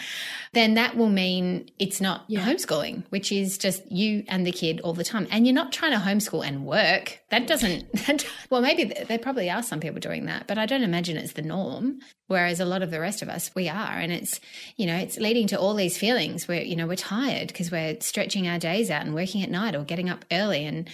Then 0.53 0.75
that 0.75 0.97
will 0.97 1.11
mean 1.11 1.71
it's 1.79 2.01
not 2.01 2.25
yeah. 2.27 2.45
homeschooling, 2.45 3.05
which 3.11 3.31
is 3.31 3.59
just 3.59 3.91
you 3.93 4.25
and 4.27 4.45
the 4.45 4.53
kid 4.53 4.81
all 4.81 4.95
the 4.95 5.05
time. 5.05 5.29
And 5.31 5.47
you're 5.47 5.55
not 5.55 5.73
trying 5.73 5.93
to 5.93 5.99
homeschool 5.99 6.45
and 6.45 6.67
work 6.67 6.80
work. 6.81 7.21
That 7.31 7.47
doesn't, 7.47 7.85
well, 8.51 8.61
maybe 8.61 8.85
there 8.85 9.19
probably 9.19 9.51
are 9.51 9.63
some 9.63 9.81
people 9.81 10.01
doing 10.01 10.27
that, 10.27 10.47
but 10.47 10.59
I 10.59 10.67
don't 10.67 10.83
imagine 10.83 11.17
it's 11.17 11.33
the 11.33 11.43
norm. 11.43 12.01
Whereas 12.27 12.61
a 12.61 12.65
lot 12.65 12.83
of 12.83 12.91
the 12.91 13.01
rest 13.01 13.23
of 13.23 13.29
us, 13.29 13.51
we 13.55 13.69
are. 13.69 13.93
And 13.99 14.13
it's, 14.13 14.41
you 14.77 14.87
know, 14.87 14.97
it's 14.97 15.19
leading 15.19 15.49
to 15.49 15.59
all 15.59 15.75
these 15.75 15.99
feelings 15.99 16.47
where, 16.47 16.63
you 16.63 16.77
know, 16.77 16.87
we're 16.87 16.97
tired 16.97 17.49
because 17.49 17.71
we're 17.71 17.97
stretching 18.01 18.47
our 18.47 18.59
days 18.59 18.91
out 18.91 19.05
and 19.05 19.15
working 19.15 19.43
at 19.43 19.51
night 19.51 19.75
or 19.75 19.83
getting 19.83 20.09
up 20.09 20.25
early 20.31 20.65
and 20.65 20.89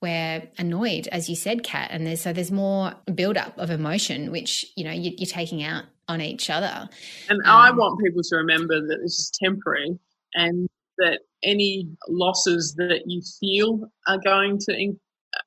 we're 0.00 0.42
annoyed, 0.58 1.08
as 1.08 1.30
you 1.30 1.36
said, 1.36 1.62
Kat. 1.62 1.88
And 1.90 2.06
there's, 2.06 2.20
so 2.20 2.32
there's 2.32 2.50
more 2.50 2.94
buildup 3.14 3.56
of 3.58 3.70
emotion, 3.70 4.30
which, 4.30 4.66
you 4.76 4.84
know, 4.84 4.92
you, 4.92 5.12
you're 5.16 5.26
taking 5.26 5.62
out 5.62 5.84
on 6.08 6.20
each 6.20 6.50
other. 6.50 6.88
And 7.28 7.40
um, 7.46 7.50
I 7.50 7.70
want 7.70 8.00
people 8.00 8.22
to 8.22 8.36
remember 8.36 8.80
that 8.80 8.98
this 9.02 9.18
is 9.18 9.32
temporary 9.42 9.98
and 10.34 10.68
that 10.98 11.20
any 11.42 11.88
losses 12.08 12.74
that 12.76 13.04
you 13.06 13.22
feel 13.40 13.90
are 14.06 14.18
going 14.18 14.58
to 14.58 14.72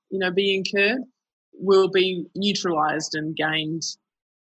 you 0.09 0.19
know, 0.19 0.31
be 0.31 0.55
incurred 0.55 1.01
will 1.57 1.89
be 1.89 2.25
neutralized 2.35 3.15
and 3.15 3.35
gained 3.35 3.83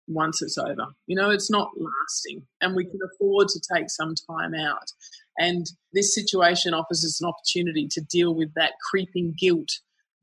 once 0.08 0.42
it's 0.42 0.58
over. 0.58 0.88
You 1.08 1.16
know, 1.16 1.30
it's 1.30 1.50
not 1.50 1.70
lasting 1.78 2.44
and 2.62 2.76
we 2.76 2.86
can 2.86 3.00
afford 3.14 3.48
to 3.50 3.62
take 3.74 3.90
some 3.90 4.14
time 4.30 4.54
out. 4.54 4.92
And 5.38 5.66
this 5.94 6.14
situation 6.14 6.74
offers 6.74 7.04
us 7.04 7.22
an 7.22 7.28
opportunity 7.28 7.88
to 7.92 8.02
deal 8.02 8.34
with 8.34 8.54
that 8.56 8.74
creeping 8.90 9.36
guilt 9.40 9.70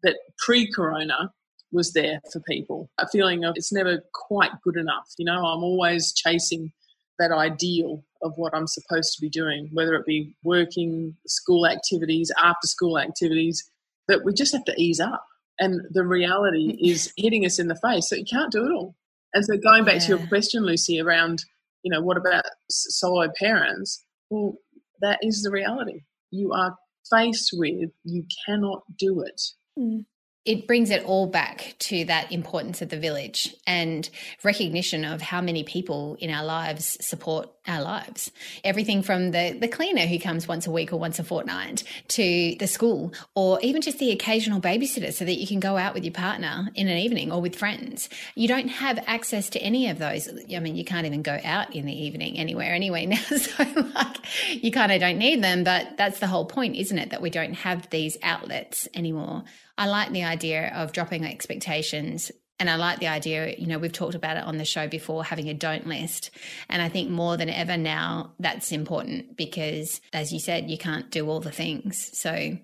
that 0.03 0.17
pre 0.39 0.71
corona 0.73 1.33
was 1.71 1.93
there 1.93 2.21
for 2.33 2.41
people. 2.41 2.91
A 2.99 3.09
feeling 3.09 3.45
of 3.45 3.55
it's 3.57 3.73
never 3.73 4.03
quite 4.13 4.53
good 4.63 4.77
enough. 4.77 5.09
You 5.19 5.25
know, 5.25 5.39
I'm 5.39 5.63
always 5.63 6.13
chasing 6.13 6.73
that 7.19 7.33
ideal 7.33 8.05
of 8.23 8.33
what 8.37 8.55
I'm 8.55 8.67
supposed 8.67 9.15
to 9.15 9.21
be 9.21 9.29
doing, 9.29 9.69
whether 9.73 9.95
it 9.95 10.07
be 10.07 10.35
working, 10.43 11.17
school 11.27 11.67
activities, 11.67 12.31
after 12.43 12.67
school 12.67 12.99
activities, 12.99 13.71
that 14.09 14.25
we 14.25 14.33
just 14.33 14.53
have 14.53 14.65
to 14.65 14.75
ease 14.81 15.01
up. 15.01 15.25
And 15.59 15.81
the 15.91 16.05
reality 16.05 16.77
is 16.81 17.13
hitting 17.17 17.45
us 17.45 17.59
in 17.59 17.69
the 17.69 17.77
face 17.77 18.09
So 18.09 18.17
you 18.17 18.25
can't 18.25 18.51
do 18.51 18.65
it 18.65 18.73
all. 18.73 18.97
And 19.35 19.45
so 19.45 19.57
going 19.57 19.85
back 19.85 19.95
yeah. 19.95 20.01
to 20.01 20.09
your 20.09 20.27
question, 20.27 20.65
Lucy, 20.65 21.01
around, 21.01 21.45
you 21.83 21.91
know, 21.91 22.01
what 22.01 22.17
about 22.17 22.45
solo 22.71 23.29
parents? 23.39 24.05
Well, 24.31 24.55
that 25.01 25.19
is 25.23 25.43
the 25.43 25.51
reality. 25.51 26.01
You 26.31 26.53
are 26.53 26.77
faced 27.11 27.51
with, 27.53 27.91
you 28.05 28.25
cannot 28.47 28.83
do 28.99 29.21
it. 29.21 29.41
Mm 29.79 30.05
it 30.45 30.67
brings 30.67 30.91
it 30.91 31.05
all 31.05 31.27
back 31.27 31.77
to 31.79 32.05
that 32.07 32.33
importance 32.33 32.83
of 32.83 32.89
the 32.89 32.99
village 32.99 33.55
and 33.67 34.09
recognition 34.43 35.05
of 35.05 35.21
how 35.23 35.41
many 35.41 35.63
people 35.63 36.17
in 36.19 36.31
our 36.31 36.45
lives 36.45 36.97
support 37.01 37.49
our 37.67 37.83
lives. 37.83 38.31
Everything 38.65 39.03
from 39.03 39.31
the, 39.31 39.57
the 39.59 39.69
cleaner 39.69 40.07
who 40.07 40.19
comes 40.19 40.49
once 40.49 40.67
a 40.67 40.71
week 40.71 40.93
or 40.93 40.97
once 40.97 41.19
a 41.19 41.25
fortnight 41.25 41.85
to 42.09 42.57
the 42.59 42.67
school, 42.67 43.13
or 43.35 43.61
even 43.61 43.83
just 43.83 43.99
the 43.99 44.11
occasional 44.11 44.61
babysitter 44.61 45.13
so 45.13 45.25
that 45.25 45.39
you 45.39 45.47
can 45.47 45.61
go 45.61 45.77
out 45.77 45.95
with 45.95 46.05
your 46.05 46.13
partner 46.13 46.69
in 46.75 46.89
an 46.89 46.99
evening 46.99 47.31
or 47.31 47.41
with 47.41 47.57
friends. 47.57 48.09
You 48.35 48.49
don't 48.49 48.69
have 48.69 48.99
access 49.07 49.51
to 49.51 49.61
any 49.61 49.89
of 49.89 49.99
those. 49.99 50.29
I 50.55 50.59
mean, 50.59 50.77
you 50.77 50.85
can't 50.85 51.07
even 51.07 51.23
go 51.23 51.39
out 51.45 51.75
in 51.75 51.87
the 51.87 52.05
evening 52.05 52.39
anywhere 52.39 52.75
anyway 52.75 53.07
now. 53.13 53.17
So, 53.17 53.65
like, 53.95 54.17
you 54.63 54.71
kind 54.71 54.93
of 54.93 55.01
don't 55.01 55.19
need 55.19 55.43
them, 55.43 55.65
but 55.65 55.97
that's 55.97 56.19
the 56.19 56.27
whole 56.27 56.47
point, 56.47 56.77
isn't 56.77 56.99
it? 56.99 57.11
That 57.11 57.23
we 57.23 57.31
don't 57.31 57.55
have 57.55 57.89
these 57.91 58.17
outlets 58.23 58.89
anymore. 58.95 59.45
I 59.79 59.87
like 59.87 60.13
the 60.13 60.25
idea 60.25 60.73
of 60.75 60.93
dropping 60.93 61.25
expectations. 61.25 62.31
And 62.63 62.71
I 62.71 62.77
like 62.77 63.01
the 63.01 63.09
idea, 63.09 63.57
you 63.59 63.67
know, 63.67 63.81
we've 63.81 63.91
talked 63.91 64.15
about 64.15 64.37
it 64.37 64.45
on 64.45 64.57
the 64.57 64.65
show 64.65 64.87
before, 64.87 65.25
having 65.25 65.49
a 65.49 65.53
don't 65.53 65.85
list. 65.85 66.31
And 66.69 66.81
I 66.81 66.89
think 66.89 67.11
more 67.11 67.37
than 67.37 67.51
ever 67.51 67.77
now, 67.77 68.35
that's 68.39 68.71
important 68.71 69.37
because, 69.37 70.01
as 70.13 70.33
you 70.33 70.39
said, 70.39 70.71
you 70.71 70.79
can't 70.79 71.11
do 71.11 71.29
all 71.29 71.41
the 71.41 71.51
things. 71.51 72.17
So 72.17 72.57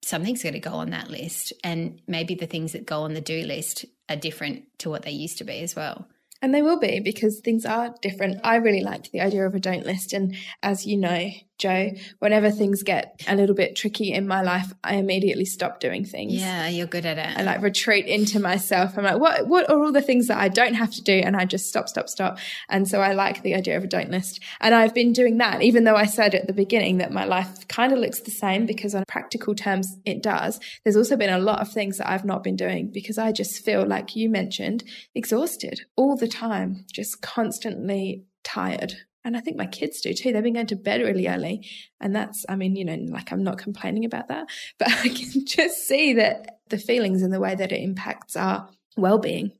something's 0.00 0.42
going 0.42 0.54
to 0.54 0.58
go 0.58 0.72
on 0.72 0.88
that 0.88 1.10
list. 1.10 1.52
And 1.62 2.00
maybe 2.06 2.34
the 2.34 2.46
things 2.46 2.72
that 2.72 2.86
go 2.86 3.02
on 3.02 3.12
the 3.12 3.20
do 3.20 3.42
list 3.42 3.84
are 4.08 4.16
different 4.16 4.64
to 4.78 4.88
what 4.88 5.02
they 5.02 5.10
used 5.10 5.36
to 5.36 5.44
be 5.44 5.60
as 5.60 5.76
well. 5.76 6.08
And 6.40 6.54
they 6.54 6.62
will 6.62 6.78
be 6.78 7.00
because 7.00 7.40
things 7.40 7.66
are 7.66 7.94
different. 8.00 8.40
I 8.42 8.56
really 8.56 8.80
liked 8.80 9.12
the 9.12 9.20
idea 9.20 9.46
of 9.46 9.54
a 9.54 9.60
don't 9.60 9.84
list. 9.84 10.14
And 10.14 10.34
as 10.62 10.86
you 10.86 10.96
know, 10.96 11.28
Jo, 11.62 11.92
whenever 12.18 12.50
things 12.50 12.82
get 12.82 13.22
a 13.28 13.36
little 13.36 13.54
bit 13.54 13.76
tricky 13.76 14.12
in 14.12 14.26
my 14.26 14.42
life, 14.42 14.72
I 14.82 14.96
immediately 14.96 15.44
stop 15.44 15.78
doing 15.78 16.04
things. 16.04 16.32
Yeah, 16.32 16.66
you're 16.66 16.88
good 16.88 17.06
at 17.06 17.18
it. 17.18 17.38
I 17.38 17.42
like 17.44 17.62
retreat 17.62 18.06
into 18.06 18.40
myself. 18.40 18.98
I'm 18.98 19.04
like, 19.04 19.20
what 19.20 19.46
what 19.46 19.70
are 19.70 19.80
all 19.80 19.92
the 19.92 20.02
things 20.02 20.26
that 20.26 20.38
I 20.38 20.48
don't 20.48 20.74
have 20.74 20.90
to 20.90 21.02
do? 21.02 21.12
And 21.12 21.36
I 21.36 21.44
just 21.44 21.68
stop, 21.68 21.88
stop, 21.88 22.08
stop. 22.08 22.38
And 22.68 22.88
so 22.88 23.00
I 23.00 23.12
like 23.12 23.42
the 23.42 23.54
idea 23.54 23.76
of 23.76 23.84
a 23.84 23.86
don't 23.86 24.10
list. 24.10 24.40
And 24.60 24.74
I've 24.74 24.92
been 24.92 25.12
doing 25.12 25.38
that, 25.38 25.62
even 25.62 25.84
though 25.84 25.94
I 25.94 26.06
said 26.06 26.34
at 26.34 26.48
the 26.48 26.52
beginning 26.52 26.98
that 26.98 27.12
my 27.12 27.24
life 27.24 27.68
kind 27.68 27.92
of 27.92 28.00
looks 28.00 28.18
the 28.18 28.32
same 28.32 28.66
because 28.66 28.92
on 28.92 29.04
practical 29.06 29.54
terms 29.54 29.98
it 30.04 30.20
does. 30.20 30.58
There's 30.82 30.96
also 30.96 31.16
been 31.16 31.32
a 31.32 31.38
lot 31.38 31.60
of 31.60 31.70
things 31.70 31.98
that 31.98 32.10
I've 32.10 32.24
not 32.24 32.42
been 32.42 32.56
doing 32.56 32.90
because 32.92 33.18
I 33.18 33.30
just 33.30 33.64
feel 33.64 33.86
like 33.86 34.16
you 34.16 34.28
mentioned, 34.28 34.82
exhausted 35.14 35.82
all 35.94 36.16
the 36.16 36.26
time, 36.26 36.86
just 36.92 37.22
constantly 37.22 38.24
tired 38.42 38.94
and 39.24 39.36
I 39.36 39.40
think 39.40 39.56
my 39.56 39.66
kids 39.66 40.00
do 40.00 40.12
too. 40.12 40.32
They've 40.32 40.42
been 40.42 40.54
going 40.54 40.66
to 40.66 40.76
bed 40.76 41.00
really 41.00 41.28
early. 41.28 41.68
And 42.00 42.14
that's, 42.14 42.44
I 42.48 42.56
mean, 42.56 42.76
you 42.76 42.84
know, 42.84 42.96
like 43.08 43.32
I'm 43.32 43.44
not 43.44 43.58
complaining 43.58 44.04
about 44.04 44.28
that, 44.28 44.48
but 44.78 44.88
I 44.88 45.08
can 45.08 45.46
just 45.46 45.86
see 45.86 46.14
that 46.14 46.58
the 46.68 46.78
feelings 46.78 47.22
and 47.22 47.32
the 47.32 47.40
way 47.40 47.54
that 47.54 47.72
it 47.72 47.82
impacts 47.82 48.36
our 48.36 48.68
well 48.96 49.18
being. 49.18 49.52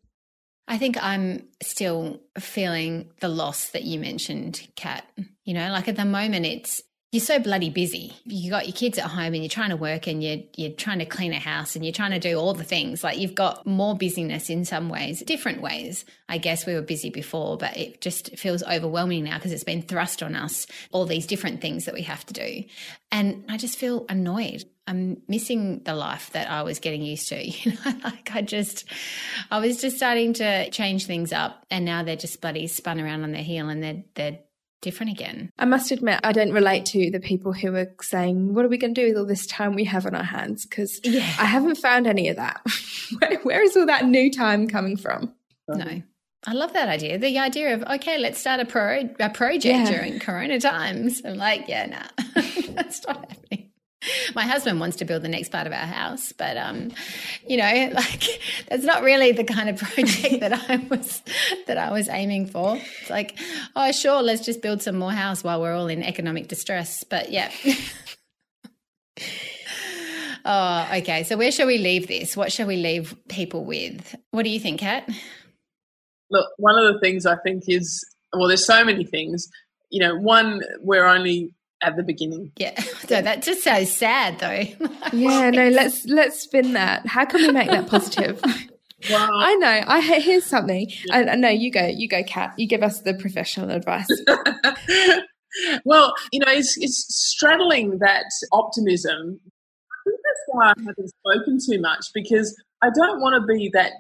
I 0.69 0.79
think 0.79 0.97
I'm 1.03 1.49
still 1.63 2.21
feeling 2.39 3.11
the 3.21 3.29
loss 3.29 3.71
that 3.71 3.83
you 3.85 3.99
mentioned, 3.99 4.67
Kat. 4.77 5.05
You 5.45 5.55
know, 5.55 5.71
like 5.71 5.89
at 5.89 5.97
the 5.97 6.05
moment, 6.05 6.47
it's 6.47 6.81
you're 7.13 7.21
so 7.21 7.39
bloody 7.39 7.69
busy. 7.69 8.15
You 8.25 8.51
got 8.51 8.67
your 8.67 8.75
kids 8.75 8.97
at 8.97 9.05
home 9.05 9.35
and 9.35 9.37
you're 9.37 9.51
trying 9.51 9.69
to 9.69 9.77
work 9.77 10.07
and 10.07 10.23
you're 10.23 10.39
you're 10.57 10.71
trying 10.71 10.99
to 10.99 11.05
clean 11.05 11.35
a 11.35 11.39
house 11.39 11.77
and 11.77 11.85
you're 11.85 11.93
trying 11.93 12.13
to 12.13 12.19
do 12.19 12.39
all 12.39 12.55
the 12.55 12.65
things. 12.65 13.05
Like 13.05 13.19
you've 13.19 13.35
got 13.35 13.67
more 13.67 13.95
busyness 13.95 14.49
in 14.49 14.65
some 14.65 14.89
ways, 14.89 15.23
different 15.23 15.61
ways. 15.61 16.07
I 16.31 16.39
guess 16.39 16.65
we 16.65 16.73
were 16.73 16.81
busy 16.81 17.11
before, 17.11 17.59
but 17.59 17.77
it 17.77 18.01
just 18.01 18.39
feels 18.39 18.63
overwhelming 18.63 19.25
now 19.25 19.37
because 19.37 19.53
it's 19.53 19.63
been 19.63 19.83
thrust 19.83 20.23
on 20.23 20.35
us 20.35 20.67
all 20.91 21.05
these 21.05 21.27
different 21.27 21.61
things 21.61 21.85
that 21.85 21.93
we 21.93 22.03
have 22.03 22.25
to 22.27 22.33
do. 22.33 22.65
And 23.13 23.45
I 23.51 23.59
just 23.59 23.77
feel 23.77 24.07
annoyed. 24.09 24.65
I'm 24.87 25.21
missing 25.29 25.83
the 25.85 25.95
life 25.95 26.31
that 26.31 26.51
I 26.51 26.63
was 26.63 26.81
getting 26.81 27.03
used 27.03 27.29
to. 27.29 27.37
You 27.47 27.73
know, 27.73 27.93
like 28.05 28.35
I 28.35 28.41
just, 28.41 28.87
I 29.51 29.59
was 29.59 29.83
just 29.83 29.97
starting 29.97 30.33
to 30.35 30.71
change 30.71 31.05
things 31.05 31.33
up, 31.33 31.67
and 31.71 31.85
now 31.85 32.03
they're 32.03 32.17
just 32.17 32.41
bloody 32.41 32.67
spun 32.67 33.01
around 33.01 33.23
on 33.23 33.33
their 33.33 33.43
heel, 33.43 33.69
and 33.69 33.83
they're 33.83 34.03
they're 34.15 34.39
different 34.83 35.13
again. 35.13 35.51
I 35.59 35.65
must 35.65 35.91
admit, 35.91 36.21
I 36.23 36.33
don't 36.33 36.53
relate 36.53 36.85
to 36.87 37.11
the 37.11 37.21
people 37.21 37.55
who 37.55 37.75
are 37.75 37.91
saying, 38.03 38.53
What 38.53 38.67
are 38.67 38.69
we 38.69 38.77
going 38.77 38.95
to 38.95 39.01
do 39.01 39.09
with 39.09 39.17
all 39.17 39.25
this 39.25 39.47
time 39.47 39.75
we 39.75 39.85
have 39.85 40.05
on 40.05 40.15
our 40.15 40.23
hands? 40.23 40.67
Because 40.67 41.01
yeah. 41.03 41.21
I 41.21 41.47
haven't 41.47 41.77
found 41.77 42.07
any 42.07 42.29
of 42.29 42.37
that. 42.37 42.61
where, 43.19 43.39
where 43.39 43.63
is 43.63 43.77
all 43.77 43.87
that 43.87 44.05
new 44.05 44.31
time 44.31 44.69
coming 44.69 44.99
from? 44.99 45.33
Uh-huh. 45.69 45.79
No. 45.79 46.03
I 46.45 46.55
love 46.55 46.73
that 46.73 46.89
idea. 46.89 47.19
The 47.19 47.39
idea 47.39 47.75
of, 47.75 47.85
okay, 47.85 48.19
let's 48.19 48.39
start 48.39 48.59
a, 48.59 48.65
pro- 48.65 49.09
a 49.21 49.31
project 49.31 49.65
yeah. 49.65 49.91
during 49.91 50.19
Corona 50.19 50.59
times. 50.59 51.23
I'm 51.25 51.37
like, 51.37 51.69
yeah, 51.69 51.87
nah, 51.87 52.25
that's 52.75 53.07
not 53.07 53.31
happening. 53.31 53.62
my 54.35 54.43
husband 54.43 54.81
wants 54.81 54.97
to 54.97 55.05
build 55.05 55.23
the 55.23 55.29
next 55.29 55.51
part 55.51 55.67
of 55.67 55.73
our 55.73 55.87
house 55.87 56.33
but 56.33 56.57
um 56.57 56.91
you 57.47 57.57
know 57.57 57.91
like 57.95 58.41
that's 58.69 58.85
not 58.85 59.03
really 59.03 59.33
the 59.33 59.45
kind 59.45 59.69
of 59.69 59.77
project 59.95 60.41
that 60.41 60.53
i 60.71 60.77
was 60.91 61.23
that 61.67 61.79
i 61.79 61.91
was 61.91 62.09
aiming 62.09 62.47
for. 62.47 62.77
It's 63.01 63.11
like 63.11 63.39
oh 63.77 63.93
sure 63.93 64.23
let's 64.23 64.45
just 64.45 64.63
build 64.63 64.83
some 64.83 64.99
more 64.99 65.13
house 65.13 65.45
while 65.45 65.61
we're 65.61 65.75
all 65.75 65.89
in 65.89 66.03
economic 66.03 66.49
distress 66.49 67.05
but 67.05 67.31
yeah. 67.31 67.51
Oh 70.45 70.89
okay 70.97 71.23
so 71.23 71.37
where 71.37 71.53
shall 71.53 71.67
we 71.67 71.79
leave 71.79 72.09
this? 72.09 72.37
What 72.37 72.53
shall 72.53 72.67
we 72.67 72.77
leave 72.77 73.15
people 73.29 73.65
with? 73.65 74.17
What 74.33 74.43
do 74.43 74.51
you 74.51 74.59
think 74.59 74.81
kat? 74.81 75.09
Look 76.31 76.47
one 76.57 76.79
of 76.79 76.93
the 76.93 77.01
things 77.01 77.27
i 77.27 77.37
think 77.37 77.65
is 77.69 78.05
well 78.33 78.49
there's 78.49 78.67
so 78.67 78.85
many 78.85 79.05
things. 79.05 79.47
You 79.91 80.01
know 80.01 80.17
one 80.17 80.61
we're 80.81 81.05
only 81.05 81.55
at 81.83 81.97
the 81.97 82.03
beginning. 82.03 82.53
Yeah, 82.57 82.81
so 83.09 83.21
that 83.21 83.43
just 83.43 83.63
sounds 83.63 83.93
sad 83.93 84.39
though. 84.39 84.89
yeah, 85.13 85.51
no, 85.51 85.69
let's 85.69 86.07
let's 86.07 86.41
spin 86.41 86.73
that. 86.75 87.07
How 87.07 87.25
can 87.25 87.43
we 87.43 87.53
make 87.53 87.69
that 87.69 87.89
positive? 87.89 88.41
Well, 89.11 89.31
I 89.33 89.57
know. 89.57 89.83
I 89.85 90.01
here's 90.01 90.47
something. 90.47 90.89
Yeah. 91.07 91.25
I, 91.33 91.35
know 91.35 91.49
you 91.49 91.73
go. 91.73 91.85
You 91.85 92.09
go, 92.09 92.23
Kat. 92.23 92.55
You 92.57 92.69
give 92.69 92.85
us 92.85 93.01
the 93.01 93.15
professional 93.15 93.73
advice. 93.73 94.07
well, 95.85 96.15
you 96.31 96.39
know, 96.39 96.53
it's, 96.53 96.77
it's 96.79 97.13
straddling 97.13 97.99
that 97.99 98.27
optimism. 98.53 99.41
I 99.43 99.99
think 100.05 100.21
that's 100.23 100.45
why 100.47 100.67
I 100.67 100.75
haven't 100.87 101.09
spoken 101.09 101.59
too 101.69 101.81
much 101.81 102.07
because 102.15 102.57
I 102.81 102.91
don't 102.95 103.21
want 103.21 103.43
to 103.43 103.53
be 103.53 103.71
that. 103.73 103.91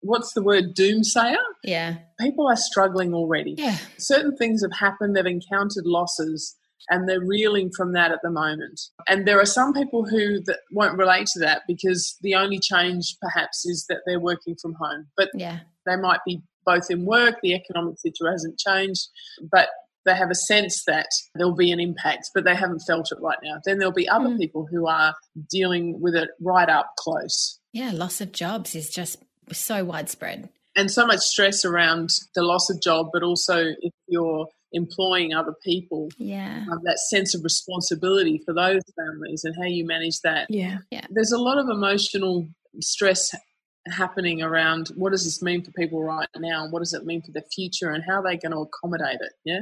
What's 0.00 0.32
the 0.32 0.42
word? 0.42 0.74
Doomsayer. 0.74 1.36
Yeah. 1.62 1.98
People 2.18 2.48
are 2.48 2.56
struggling 2.56 3.14
already. 3.14 3.54
Yeah. 3.56 3.76
Certain 3.98 4.36
things 4.36 4.62
have 4.62 4.76
happened. 4.76 5.14
They've 5.14 5.26
encountered 5.26 5.86
losses 5.86 6.56
and 6.88 7.08
they're 7.08 7.24
reeling 7.24 7.70
from 7.76 7.92
that 7.92 8.12
at 8.12 8.20
the 8.22 8.30
moment. 8.30 8.80
And 9.08 9.26
there 9.26 9.40
are 9.40 9.46
some 9.46 9.72
people 9.72 10.04
who 10.04 10.40
that 10.44 10.60
won't 10.70 10.98
relate 10.98 11.26
to 11.34 11.40
that 11.40 11.62
because 11.66 12.16
the 12.22 12.34
only 12.34 12.58
change 12.58 13.16
perhaps 13.20 13.66
is 13.66 13.86
that 13.88 14.00
they're 14.06 14.20
working 14.20 14.56
from 14.60 14.74
home. 14.74 15.06
But 15.16 15.30
yeah. 15.34 15.60
they 15.86 15.96
might 15.96 16.20
be 16.26 16.42
both 16.64 16.90
in 16.90 17.04
work, 17.04 17.36
the 17.42 17.54
economic 17.54 17.98
situation 17.98 18.32
hasn't 18.32 18.58
changed, 18.58 19.08
but 19.50 19.68
they 20.06 20.14
have 20.14 20.30
a 20.30 20.34
sense 20.34 20.84
that 20.86 21.08
there'll 21.34 21.54
be 21.54 21.70
an 21.70 21.80
impact, 21.80 22.30
but 22.34 22.44
they 22.44 22.54
haven't 22.54 22.80
felt 22.86 23.08
it 23.12 23.18
right 23.20 23.38
now. 23.42 23.60
Then 23.64 23.78
there'll 23.78 23.92
be 23.92 24.08
other 24.08 24.28
mm. 24.28 24.38
people 24.38 24.66
who 24.70 24.86
are 24.86 25.14
dealing 25.50 26.00
with 26.00 26.14
it 26.14 26.30
right 26.40 26.68
up 26.68 26.92
close. 26.98 27.58
Yeah, 27.72 27.90
loss 27.92 28.20
of 28.20 28.32
jobs 28.32 28.74
is 28.74 28.90
just 28.90 29.22
so 29.52 29.84
widespread. 29.84 30.48
And 30.76 30.90
so 30.90 31.06
much 31.06 31.20
stress 31.20 31.64
around 31.64 32.10
the 32.34 32.42
loss 32.42 32.70
of 32.70 32.80
job, 32.80 33.08
but 33.12 33.22
also 33.22 33.56
if 33.80 33.92
you're 34.06 34.46
employing 34.72 35.34
other 35.34 35.54
people. 35.64 36.08
Yeah. 36.18 36.64
Um, 36.70 36.80
that 36.84 36.98
sense 36.98 37.34
of 37.34 37.42
responsibility 37.42 38.40
for 38.44 38.54
those 38.54 38.82
families 38.96 39.44
and 39.44 39.54
how 39.56 39.66
you 39.66 39.86
manage 39.86 40.20
that. 40.20 40.46
Yeah. 40.50 40.78
Yeah. 40.90 41.06
There's 41.10 41.32
a 41.32 41.38
lot 41.38 41.58
of 41.58 41.68
emotional 41.68 42.48
stress 42.80 43.34
happening 43.88 44.42
around 44.42 44.88
what 44.94 45.10
does 45.10 45.24
this 45.24 45.40
mean 45.40 45.64
for 45.64 45.70
people 45.72 46.02
right 46.02 46.28
now 46.36 46.62
and 46.62 46.72
what 46.72 46.80
does 46.80 46.92
it 46.92 47.06
mean 47.06 47.22
for 47.22 47.32
the 47.32 47.42
future 47.54 47.90
and 47.90 48.04
how 48.06 48.20
are 48.20 48.22
they 48.22 48.36
going 48.36 48.52
to 48.52 48.58
accommodate 48.58 49.18
it 49.20 49.32
yeah 49.46 49.60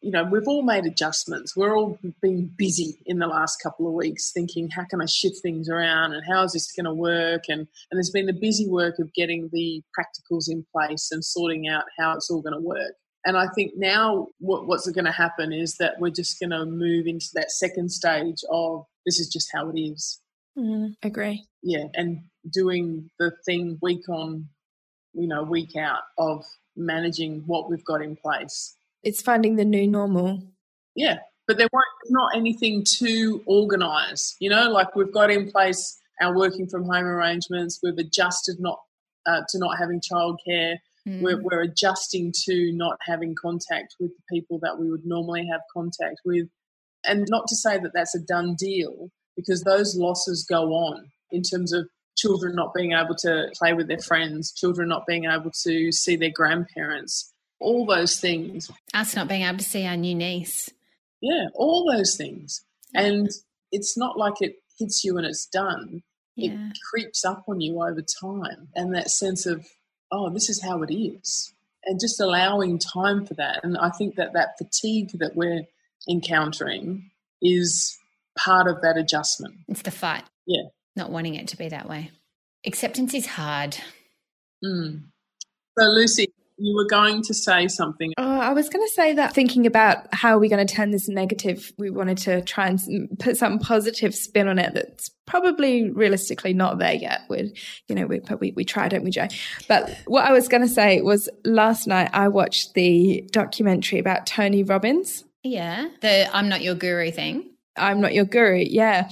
you 0.00 0.10
know 0.10 0.24
we've 0.24 0.48
all 0.48 0.62
made 0.62 0.86
adjustments 0.86 1.54
we're 1.54 1.76
all 1.76 1.98
been 2.22 2.50
busy 2.56 2.98
in 3.04 3.18
the 3.18 3.26
last 3.26 3.58
couple 3.62 3.86
of 3.86 3.92
weeks 3.92 4.32
thinking 4.32 4.70
how 4.74 4.84
can 4.88 5.02
i 5.02 5.06
shift 5.06 5.36
things 5.42 5.68
around 5.68 6.14
and 6.14 6.22
how 6.26 6.42
is 6.42 6.52
this 6.52 6.72
going 6.72 6.86
to 6.86 6.94
work 6.94 7.42
and 7.48 7.60
and 7.60 7.98
there's 7.98 8.10
been 8.10 8.26
the 8.26 8.32
busy 8.32 8.66
work 8.66 8.94
of 8.98 9.12
getting 9.12 9.50
the 9.52 9.82
practicals 9.98 10.48
in 10.48 10.64
place 10.72 11.08
and 11.10 11.22
sorting 11.22 11.68
out 11.68 11.84
how 11.98 12.14
it's 12.14 12.30
all 12.30 12.40
going 12.40 12.54
to 12.54 12.66
work 12.66 12.94
and 13.28 13.36
I 13.36 13.46
think 13.54 13.72
now 13.76 14.28
what, 14.38 14.66
what's 14.66 14.90
going 14.90 15.04
to 15.04 15.12
happen 15.12 15.52
is 15.52 15.76
that 15.76 15.96
we're 16.00 16.08
just 16.08 16.40
going 16.40 16.48
to 16.48 16.64
move 16.64 17.06
into 17.06 17.26
that 17.34 17.50
second 17.50 17.92
stage 17.92 18.42
of 18.50 18.86
this 19.04 19.20
is 19.20 19.28
just 19.28 19.50
how 19.54 19.68
it 19.68 19.78
is. 19.78 20.18
Mm, 20.58 20.94
agree. 21.02 21.44
Yeah, 21.62 21.84
and 21.92 22.22
doing 22.50 23.10
the 23.18 23.32
thing 23.44 23.78
week 23.82 24.08
on, 24.08 24.48
you 25.12 25.28
know, 25.28 25.42
week 25.42 25.76
out 25.76 26.04
of 26.16 26.42
managing 26.74 27.42
what 27.44 27.68
we've 27.68 27.84
got 27.84 28.00
in 28.00 28.16
place. 28.16 28.74
It's 29.02 29.20
finding 29.20 29.56
the 29.56 29.64
new 29.66 29.86
normal. 29.86 30.42
Yeah, 30.94 31.18
but 31.46 31.58
there 31.58 31.68
won't 31.70 31.84
not 32.08 32.34
anything 32.34 32.82
to 33.00 33.42
organise. 33.44 34.36
You 34.40 34.48
know, 34.48 34.70
like 34.70 34.96
we've 34.96 35.12
got 35.12 35.30
in 35.30 35.50
place 35.50 35.98
our 36.22 36.34
working 36.34 36.66
from 36.66 36.84
home 36.84 37.04
arrangements. 37.04 37.78
We've 37.82 37.98
adjusted 37.98 38.56
not 38.58 38.78
uh, 39.26 39.42
to 39.50 39.58
not 39.58 39.76
having 39.78 40.00
childcare. 40.00 40.76
Mm. 41.08 41.22
We're, 41.22 41.40
we're 41.42 41.62
adjusting 41.62 42.32
to 42.44 42.72
not 42.72 42.98
having 43.02 43.34
contact 43.34 43.94
with 43.98 44.10
the 44.10 44.22
people 44.30 44.58
that 44.62 44.78
we 44.78 44.90
would 44.90 45.06
normally 45.06 45.48
have 45.50 45.62
contact 45.72 46.20
with. 46.24 46.48
And 47.04 47.26
not 47.30 47.46
to 47.48 47.56
say 47.56 47.78
that 47.78 47.92
that's 47.94 48.14
a 48.14 48.20
done 48.20 48.54
deal, 48.58 49.10
because 49.36 49.62
those 49.62 49.96
losses 49.96 50.46
go 50.48 50.72
on 50.72 51.10
in 51.30 51.42
terms 51.42 51.72
of 51.72 51.88
children 52.16 52.54
not 52.54 52.74
being 52.74 52.92
able 52.92 53.14
to 53.14 53.48
play 53.56 53.72
with 53.72 53.86
their 53.88 54.00
friends, 54.00 54.52
children 54.52 54.88
not 54.88 55.06
being 55.06 55.24
able 55.24 55.52
to 55.62 55.92
see 55.92 56.16
their 56.16 56.32
grandparents, 56.34 57.32
all 57.60 57.86
those 57.86 58.18
things. 58.18 58.70
Us 58.92 59.14
not 59.14 59.28
being 59.28 59.42
able 59.42 59.58
to 59.58 59.64
see 59.64 59.86
our 59.86 59.96
new 59.96 60.14
niece. 60.14 60.68
Yeah, 61.20 61.46
all 61.54 61.90
those 61.90 62.16
things. 62.16 62.64
And 62.94 63.28
it's 63.70 63.96
not 63.96 64.18
like 64.18 64.40
it 64.40 64.56
hits 64.78 65.04
you 65.04 65.16
and 65.16 65.26
it's 65.26 65.46
done. 65.46 66.02
Yeah. 66.36 66.52
It 66.52 66.78
creeps 66.90 67.24
up 67.24 67.44
on 67.48 67.60
you 67.60 67.82
over 67.82 68.02
time. 68.20 68.68
And 68.74 68.94
that 68.94 69.10
sense 69.10 69.46
of, 69.46 69.66
oh, 70.10 70.30
this 70.30 70.48
is 70.48 70.62
how 70.62 70.82
it 70.82 70.92
is. 70.92 71.52
And 71.84 72.00
just 72.00 72.20
allowing 72.20 72.78
time 72.78 73.24
for 73.24 73.34
that. 73.34 73.60
And 73.62 73.76
I 73.78 73.90
think 73.90 74.16
that 74.16 74.32
that 74.34 74.58
fatigue 74.58 75.10
that 75.14 75.36
we're 75.36 75.62
encountering 76.08 77.10
is 77.40 77.96
part 78.36 78.68
of 78.68 78.82
that 78.82 78.96
adjustment. 78.96 79.54
It's 79.68 79.82
the 79.82 79.90
fight. 79.90 80.24
Yeah. 80.46 80.64
Not 80.96 81.10
wanting 81.10 81.34
it 81.34 81.48
to 81.48 81.56
be 81.56 81.68
that 81.68 81.88
way. 81.88 82.10
Acceptance 82.66 83.14
is 83.14 83.26
hard. 83.26 83.76
Mm. 84.64 85.04
So, 85.78 85.84
Lucy, 85.84 86.27
you 86.58 86.74
were 86.74 86.86
going 86.86 87.22
to 87.22 87.34
say 87.34 87.68
something. 87.68 88.12
Oh, 88.18 88.40
I 88.40 88.52
was 88.52 88.68
going 88.68 88.84
to 88.84 88.92
say 88.92 89.14
that 89.14 89.34
thinking 89.34 89.66
about 89.66 90.12
how 90.12 90.36
are 90.36 90.38
we 90.38 90.48
going 90.48 90.64
to 90.66 90.74
turn 90.74 90.90
this 90.90 91.08
negative, 91.08 91.72
we 91.78 91.90
wanted 91.90 92.18
to 92.18 92.42
try 92.42 92.66
and 92.66 93.18
put 93.18 93.36
some 93.36 93.58
positive 93.58 94.14
spin 94.14 94.48
on 94.48 94.58
it 94.58 94.74
that's 94.74 95.10
probably 95.26 95.90
realistically 95.90 96.54
not 96.54 96.78
there 96.78 96.94
yet. 96.94 97.22
We, 97.28 97.54
you 97.86 97.94
know, 97.94 98.06
we, 98.06 98.20
we, 98.40 98.52
we 98.52 98.64
try, 98.64 98.88
don't 98.88 99.04
we, 99.04 99.10
Jo? 99.10 99.28
But 99.68 99.96
what 100.06 100.24
I 100.24 100.32
was 100.32 100.48
going 100.48 100.62
to 100.62 100.68
say 100.68 101.00
was 101.00 101.28
last 101.44 101.86
night 101.86 102.10
I 102.12 102.28
watched 102.28 102.74
the 102.74 103.28
documentary 103.30 103.98
about 103.98 104.26
Tony 104.26 104.62
Robbins. 104.64 105.24
Yeah, 105.44 105.88
the 106.00 106.28
I'm 106.34 106.48
Not 106.48 106.62
Your 106.62 106.74
Guru 106.74 107.10
thing. 107.12 107.50
I'm 107.76 108.00
not 108.00 108.12
your 108.12 108.24
guru. 108.24 108.56
Yeah. 108.56 109.08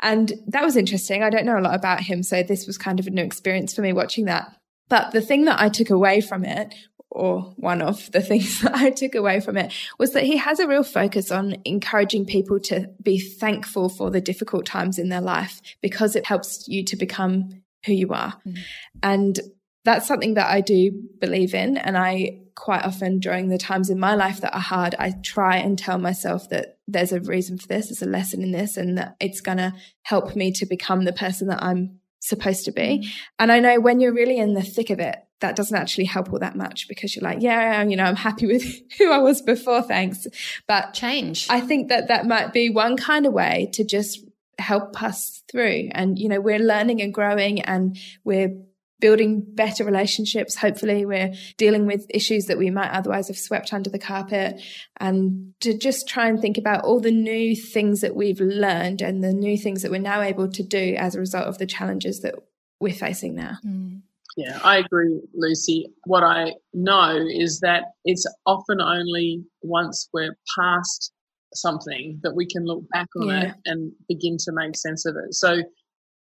And 0.00 0.32
that 0.48 0.62
was 0.62 0.76
interesting. 0.76 1.22
I 1.22 1.30
don't 1.30 1.46
know 1.46 1.58
a 1.58 1.60
lot 1.60 1.74
about 1.74 2.00
him. 2.00 2.22
So 2.22 2.42
this 2.42 2.66
was 2.66 2.76
kind 2.76 3.00
of 3.00 3.06
a 3.06 3.10
new 3.10 3.22
experience 3.22 3.74
for 3.74 3.80
me 3.80 3.94
watching 3.94 4.26
that. 4.26 4.54
But 4.90 5.12
the 5.12 5.22
thing 5.22 5.46
that 5.46 5.58
I 5.58 5.70
took 5.70 5.88
away 5.88 6.20
from 6.20 6.44
it 6.44 6.74
or 7.10 7.54
one 7.56 7.80
of 7.80 8.10
the 8.12 8.20
things 8.30 8.60
that 8.60 8.74
I 8.74 8.90
took 8.90 9.14
away 9.14 9.40
from 9.40 9.56
it 9.56 9.72
was 9.98 10.12
that 10.12 10.24
he 10.24 10.36
has 10.36 10.60
a 10.60 10.68
real 10.68 10.84
focus 10.84 11.30
on 11.30 11.56
encouraging 11.64 12.26
people 12.26 12.60
to 12.60 12.90
be 13.02 13.18
thankful 13.18 13.88
for 13.88 14.10
the 14.10 14.20
difficult 14.20 14.66
times 14.66 14.98
in 14.98 15.08
their 15.08 15.20
life 15.22 15.62
because 15.80 16.14
it 16.14 16.26
helps 16.26 16.68
you 16.68 16.84
to 16.84 16.96
become 16.96 17.62
who 17.86 17.94
you 17.94 18.10
are. 18.10 18.34
Mm. 18.46 18.58
And 19.02 19.40
that's 19.84 20.06
something 20.06 20.34
that 20.34 20.50
I 20.50 20.60
do 20.60 20.92
believe 21.18 21.54
in. 21.54 21.78
And 21.78 21.96
I 21.96 22.40
quite 22.54 22.84
often 22.84 23.20
during 23.20 23.48
the 23.48 23.56
times 23.56 23.88
in 23.88 23.98
my 23.98 24.14
life 24.14 24.42
that 24.42 24.54
are 24.54 24.60
hard, 24.60 24.94
I 24.98 25.14
try 25.24 25.56
and 25.56 25.78
tell 25.78 25.96
myself 25.96 26.50
that 26.50 26.78
there's 26.86 27.12
a 27.12 27.20
reason 27.20 27.56
for 27.56 27.66
this, 27.66 27.88
there's 27.88 28.02
a 28.02 28.06
lesson 28.06 28.42
in 28.42 28.52
this, 28.52 28.76
and 28.76 28.98
that 28.98 29.16
it's 29.18 29.40
going 29.40 29.56
to 29.56 29.72
help 30.02 30.36
me 30.36 30.52
to 30.52 30.66
become 30.66 31.04
the 31.04 31.12
person 31.12 31.48
that 31.48 31.62
I'm 31.62 31.99
supposed 32.20 32.64
to 32.66 32.72
be. 32.72 33.02
Mm. 33.02 33.06
And 33.38 33.52
I 33.52 33.58
know 33.58 33.80
when 33.80 34.00
you're 34.00 34.14
really 34.14 34.38
in 34.38 34.54
the 34.54 34.62
thick 34.62 34.90
of 34.90 35.00
it, 35.00 35.16
that 35.40 35.56
doesn't 35.56 35.76
actually 35.76 36.04
help 36.04 36.32
all 36.32 36.38
that 36.38 36.54
much 36.54 36.86
because 36.86 37.16
you're 37.16 37.24
like, 37.24 37.40
yeah, 37.40 37.82
you 37.82 37.96
know, 37.96 38.04
I'm 38.04 38.16
happy 38.16 38.46
with 38.46 38.64
who 38.98 39.10
I 39.10 39.18
was 39.18 39.42
before, 39.42 39.82
thanks. 39.82 40.26
But 40.68 40.94
change. 40.94 41.46
I 41.50 41.60
think 41.60 41.88
that 41.88 42.08
that 42.08 42.26
might 42.26 42.52
be 42.52 42.70
one 42.70 42.96
kind 42.96 43.26
of 43.26 43.32
way 43.32 43.70
to 43.72 43.84
just 43.84 44.24
help 44.58 45.02
us 45.02 45.42
through. 45.50 45.88
And, 45.92 46.18
you 46.18 46.28
know, 46.28 46.40
we're 46.40 46.58
learning 46.58 47.00
and 47.00 47.12
growing 47.12 47.62
and 47.62 47.98
we're 48.24 48.54
building 49.00 49.44
better 49.54 49.84
relationships. 49.84 50.56
Hopefully, 50.56 51.04
we're 51.04 51.34
dealing 51.56 51.86
with 51.86 52.06
issues 52.10 52.46
that 52.46 52.58
we 52.58 52.70
might 52.70 52.90
otherwise 52.90 53.28
have 53.28 53.38
swept 53.38 53.72
under 53.72 53.90
the 53.90 53.98
carpet. 53.98 54.60
And 54.98 55.54
to 55.60 55.76
just 55.76 56.08
try 56.08 56.28
and 56.28 56.40
think 56.40 56.58
about 56.58 56.84
all 56.84 57.00
the 57.00 57.10
new 57.10 57.56
things 57.56 58.00
that 58.00 58.14
we've 58.14 58.40
learned 58.40 59.00
and 59.02 59.24
the 59.24 59.32
new 59.32 59.56
things 59.56 59.82
that 59.82 59.90
we're 59.90 60.00
now 60.00 60.20
able 60.22 60.48
to 60.50 60.62
do 60.62 60.94
as 60.98 61.14
a 61.14 61.20
result 61.20 61.46
of 61.46 61.58
the 61.58 61.66
challenges 61.66 62.20
that 62.20 62.34
we're 62.80 62.94
facing 62.94 63.34
now. 63.34 63.56
Mm. 63.64 64.02
Yeah, 64.36 64.58
I 64.62 64.78
agree, 64.78 65.20
Lucy. 65.34 65.92
What 66.04 66.22
I 66.22 66.54
know 66.72 67.16
is 67.28 67.60
that 67.60 67.84
it's 68.04 68.24
often 68.46 68.80
only 68.80 69.44
once 69.62 70.08
we're 70.12 70.36
past 70.56 71.12
something 71.54 72.20
that 72.22 72.34
we 72.34 72.46
can 72.46 72.64
look 72.64 72.88
back 72.90 73.08
on 73.16 73.28
yeah. 73.28 73.42
it 73.42 73.54
and 73.66 73.92
begin 74.08 74.36
to 74.38 74.52
make 74.52 74.76
sense 74.76 75.04
of 75.04 75.16
it. 75.16 75.34
So 75.34 75.62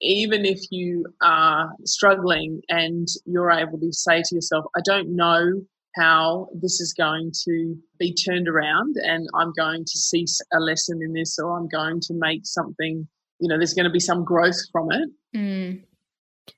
even 0.02 0.44
if 0.44 0.60
you 0.70 1.06
are 1.22 1.70
struggling 1.84 2.60
and 2.68 3.06
you're 3.24 3.50
able 3.50 3.78
to 3.78 3.92
say 3.92 4.22
to 4.22 4.34
yourself, 4.34 4.64
I 4.76 4.80
don't 4.84 5.14
know 5.14 5.62
how 5.96 6.48
this 6.54 6.80
is 6.80 6.92
going 6.96 7.30
to 7.44 7.76
be 7.98 8.14
turned 8.14 8.48
around 8.48 8.96
and 8.96 9.28
I'm 9.34 9.52
going 9.56 9.84
to 9.84 9.98
see 9.98 10.24
a 10.52 10.58
lesson 10.58 11.00
in 11.02 11.12
this 11.12 11.38
or 11.38 11.56
I'm 11.56 11.68
going 11.68 12.00
to 12.00 12.14
make 12.14 12.40
something, 12.44 13.06
you 13.38 13.48
know, 13.48 13.56
there's 13.58 13.74
going 13.74 13.84
to 13.84 13.90
be 13.90 14.00
some 14.00 14.24
growth 14.24 14.58
from 14.72 14.90
it. 14.90 15.08
Mm. 15.36 15.84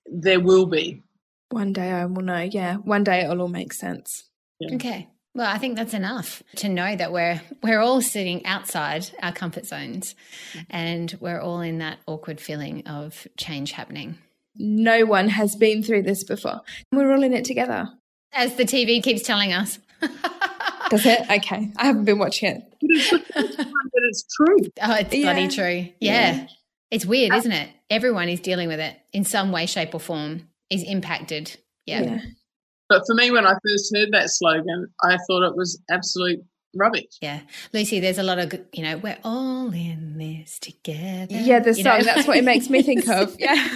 There 0.06 0.40
will 0.40 0.66
be. 0.66 1.02
One 1.50 1.72
day 1.72 1.90
I 1.90 2.06
will 2.06 2.22
know. 2.22 2.48
Yeah, 2.50 2.76
one 2.76 3.04
day 3.04 3.20
it'll 3.20 3.42
all 3.42 3.48
make 3.48 3.72
sense. 3.72 4.24
Yeah. 4.58 4.76
Okay. 4.76 5.08
Well, 5.34 5.52
I 5.52 5.58
think 5.58 5.76
that's 5.76 5.94
enough 5.94 6.42
to 6.56 6.68
know 6.68 6.94
that 6.94 7.12
we're 7.12 7.42
we're 7.62 7.80
all 7.80 8.00
sitting 8.00 8.46
outside 8.46 9.10
our 9.20 9.32
comfort 9.32 9.66
zones 9.66 10.14
and 10.70 11.16
we're 11.20 11.40
all 11.40 11.60
in 11.60 11.78
that 11.78 11.98
awkward 12.06 12.40
feeling 12.40 12.86
of 12.86 13.26
change 13.36 13.72
happening. 13.72 14.16
No 14.56 15.04
one 15.04 15.28
has 15.28 15.56
been 15.56 15.82
through 15.82 16.02
this 16.02 16.22
before. 16.22 16.60
We're 16.92 17.12
all 17.12 17.24
in 17.24 17.32
it 17.32 17.44
together. 17.44 17.88
As 18.32 18.54
the 18.54 18.64
TV 18.64 19.02
keeps 19.02 19.22
telling 19.22 19.52
us. 19.52 19.80
Does 20.90 21.06
it? 21.06 21.22
Okay. 21.28 21.72
I 21.76 21.86
haven't 21.86 22.04
been 22.04 22.18
watching 22.18 22.50
it. 22.50 22.62
but 23.34 24.02
it's 24.04 24.24
true. 24.36 24.58
Oh, 24.82 24.94
it's 24.94 25.14
yeah. 25.14 25.22
bloody 25.22 25.48
true. 25.48 25.92
Yeah. 26.00 26.36
yeah. 26.36 26.46
It's 26.90 27.06
weird, 27.06 27.32
uh, 27.32 27.36
isn't 27.36 27.52
it? 27.52 27.70
Everyone 27.90 28.28
is 28.28 28.40
dealing 28.40 28.68
with 28.68 28.78
it 28.78 28.96
in 29.12 29.24
some 29.24 29.50
way, 29.50 29.66
shape, 29.66 29.94
or 29.94 30.00
form 30.00 30.48
is 30.70 30.84
impacted. 30.84 31.56
Yeah. 31.86 32.02
yeah. 32.02 32.20
But 32.88 33.02
for 33.06 33.14
me, 33.14 33.30
when 33.30 33.46
I 33.46 33.54
first 33.66 33.94
heard 33.94 34.10
that 34.12 34.30
slogan, 34.30 34.86
I 35.02 35.16
thought 35.26 35.42
it 35.46 35.56
was 35.56 35.80
absolute 35.90 36.40
rubbish. 36.74 37.06
Yeah. 37.20 37.40
Lucy, 37.72 38.00
there's 38.00 38.18
a 38.18 38.22
lot 38.22 38.38
of, 38.38 38.52
you 38.72 38.82
know, 38.82 38.98
we're 38.98 39.18
all 39.24 39.72
in 39.72 40.18
this 40.18 40.58
together. 40.58 41.34
Yeah, 41.36 41.60
the 41.60 41.74
song, 41.74 41.98
know? 41.98 42.04
that's 42.04 42.26
what 42.26 42.36
it 42.36 42.44
makes 42.44 42.68
me 42.68 42.82
think 42.82 43.08
of. 43.08 43.36
Yeah. 43.44 43.68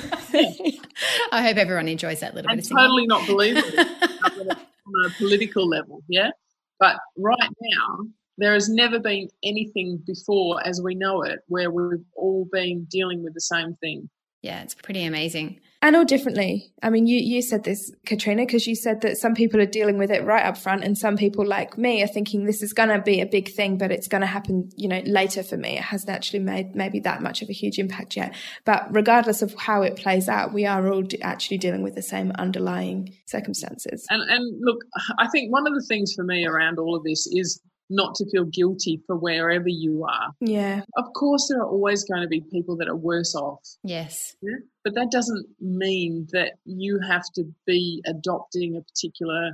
I 1.33 1.42
hope 1.42 1.57
everyone 1.57 1.88
enjoys 1.88 2.21
that 2.21 2.35
little 2.35 2.51
and 2.51 2.61
bit. 2.61 2.68
totally 2.68 3.07
not 3.07 3.27
believable 3.27 3.79
on 3.79 5.07
a 5.07 5.11
political 5.16 5.66
level. 5.66 6.03
Yeah. 6.09 6.31
But 6.79 6.97
right 7.16 7.51
now, 7.61 7.99
there 8.37 8.53
has 8.53 8.68
never 8.68 8.99
been 8.99 9.29
anything 9.42 10.03
before 10.07 10.64
as 10.66 10.83
we 10.83 10.94
know 10.94 11.23
it 11.23 11.40
where 11.49 11.71
we've 11.71 12.05
all 12.14 12.47
been 12.53 12.85
dealing 12.90 13.23
with 13.23 13.35
the 13.35 13.40
same 13.40 13.75
thing. 13.81 14.09
Yeah, 14.42 14.62
it's 14.62 14.75
pretty 14.75 15.05
amazing 15.05 15.61
and 15.80 15.94
all 15.94 16.04
differently. 16.04 16.72
I 16.82 16.90
mean, 16.90 17.06
you, 17.06 17.18
you 17.18 17.40
said 17.40 17.62
this, 17.62 17.92
Katrina, 18.04 18.44
because 18.44 18.66
you 18.66 18.74
said 18.74 19.00
that 19.02 19.16
some 19.16 19.34
people 19.34 19.60
are 19.60 19.66
dealing 19.66 19.96
with 19.96 20.10
it 20.10 20.24
right 20.24 20.44
up 20.44 20.56
front, 20.58 20.82
and 20.82 20.98
some 20.98 21.16
people 21.16 21.46
like 21.46 21.78
me 21.78 22.02
are 22.02 22.08
thinking 22.08 22.44
this 22.44 22.62
is 22.62 22.72
going 22.72 22.88
to 22.88 23.00
be 23.00 23.20
a 23.20 23.26
big 23.26 23.48
thing, 23.48 23.78
but 23.78 23.92
it's 23.92 24.08
going 24.08 24.22
to 24.22 24.26
happen, 24.26 24.70
you 24.76 24.88
know, 24.88 25.00
later 25.06 25.42
for 25.42 25.56
me. 25.56 25.76
It 25.76 25.84
hasn't 25.84 26.10
actually 26.10 26.40
made 26.40 26.74
maybe 26.74 26.98
that 27.00 27.22
much 27.22 27.42
of 27.42 27.48
a 27.48 27.52
huge 27.52 27.78
impact 27.78 28.16
yet. 28.16 28.34
But 28.64 28.88
regardless 28.90 29.40
of 29.40 29.54
how 29.54 29.82
it 29.82 29.96
plays 29.96 30.28
out, 30.28 30.52
we 30.52 30.66
are 30.66 30.92
all 30.92 31.04
actually 31.22 31.58
dealing 31.58 31.82
with 31.82 31.94
the 31.94 32.02
same 32.02 32.32
underlying 32.32 33.14
circumstances. 33.26 34.04
And, 34.10 34.28
and 34.28 34.60
look, 34.60 34.78
I 35.18 35.28
think 35.28 35.52
one 35.52 35.66
of 35.66 35.74
the 35.74 35.84
things 35.88 36.12
for 36.14 36.24
me 36.24 36.44
around 36.44 36.78
all 36.78 36.96
of 36.96 37.04
this 37.04 37.26
is 37.28 37.60
not 37.90 38.14
to 38.16 38.29
feel 38.31 38.44
guilty 38.44 39.01
for 39.07 39.16
wherever 39.16 39.68
you 39.68 40.05
are. 40.05 40.31
Yeah. 40.40 40.83
Of 40.96 41.12
course, 41.14 41.48
there 41.48 41.61
are 41.61 41.68
always 41.68 42.05
going 42.05 42.22
to 42.22 42.29
be 42.29 42.40
people 42.40 42.77
that 42.77 42.88
are 42.88 42.96
worse 42.96 43.35
off. 43.35 43.61
Yes. 43.83 44.37
Yeah? 44.42 44.57
But 44.85 44.94
that 44.94 45.11
doesn't 45.11 45.46
mean 45.61 46.29
that 46.33 46.53
you 46.64 47.01
have 47.01 47.24
to 47.35 47.44
be 47.66 48.03
adopting 48.07 48.77
a 48.77 48.83
particular 48.83 49.53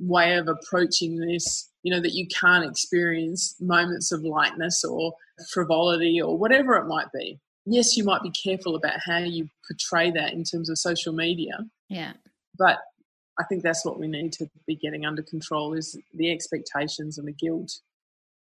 way 0.00 0.36
of 0.36 0.48
approaching 0.48 1.18
this, 1.18 1.70
you 1.82 1.92
know, 1.92 2.00
that 2.00 2.14
you 2.14 2.26
can't 2.28 2.68
experience 2.68 3.56
moments 3.60 4.12
of 4.12 4.22
lightness 4.22 4.84
or 4.84 5.12
frivolity 5.52 6.20
or 6.20 6.36
whatever 6.36 6.76
it 6.76 6.86
might 6.86 7.10
be. 7.12 7.38
Yes, 7.64 7.96
you 7.96 8.04
might 8.04 8.22
be 8.22 8.30
careful 8.30 8.76
about 8.76 8.98
how 9.04 9.18
you 9.18 9.48
portray 9.68 10.10
that 10.12 10.32
in 10.32 10.42
terms 10.42 10.70
of 10.70 10.78
social 10.78 11.12
media. 11.12 11.58
Yeah. 11.88 12.14
But 12.58 12.78
I 13.38 13.44
think 13.44 13.62
that's 13.62 13.84
what 13.84 13.98
we 13.98 14.08
need 14.08 14.32
to 14.34 14.50
be 14.66 14.74
getting 14.74 15.06
under 15.06 15.22
control 15.22 15.74
is 15.74 15.96
the 16.12 16.32
expectations 16.32 17.18
and 17.18 17.28
the 17.28 17.32
guilt. 17.32 17.78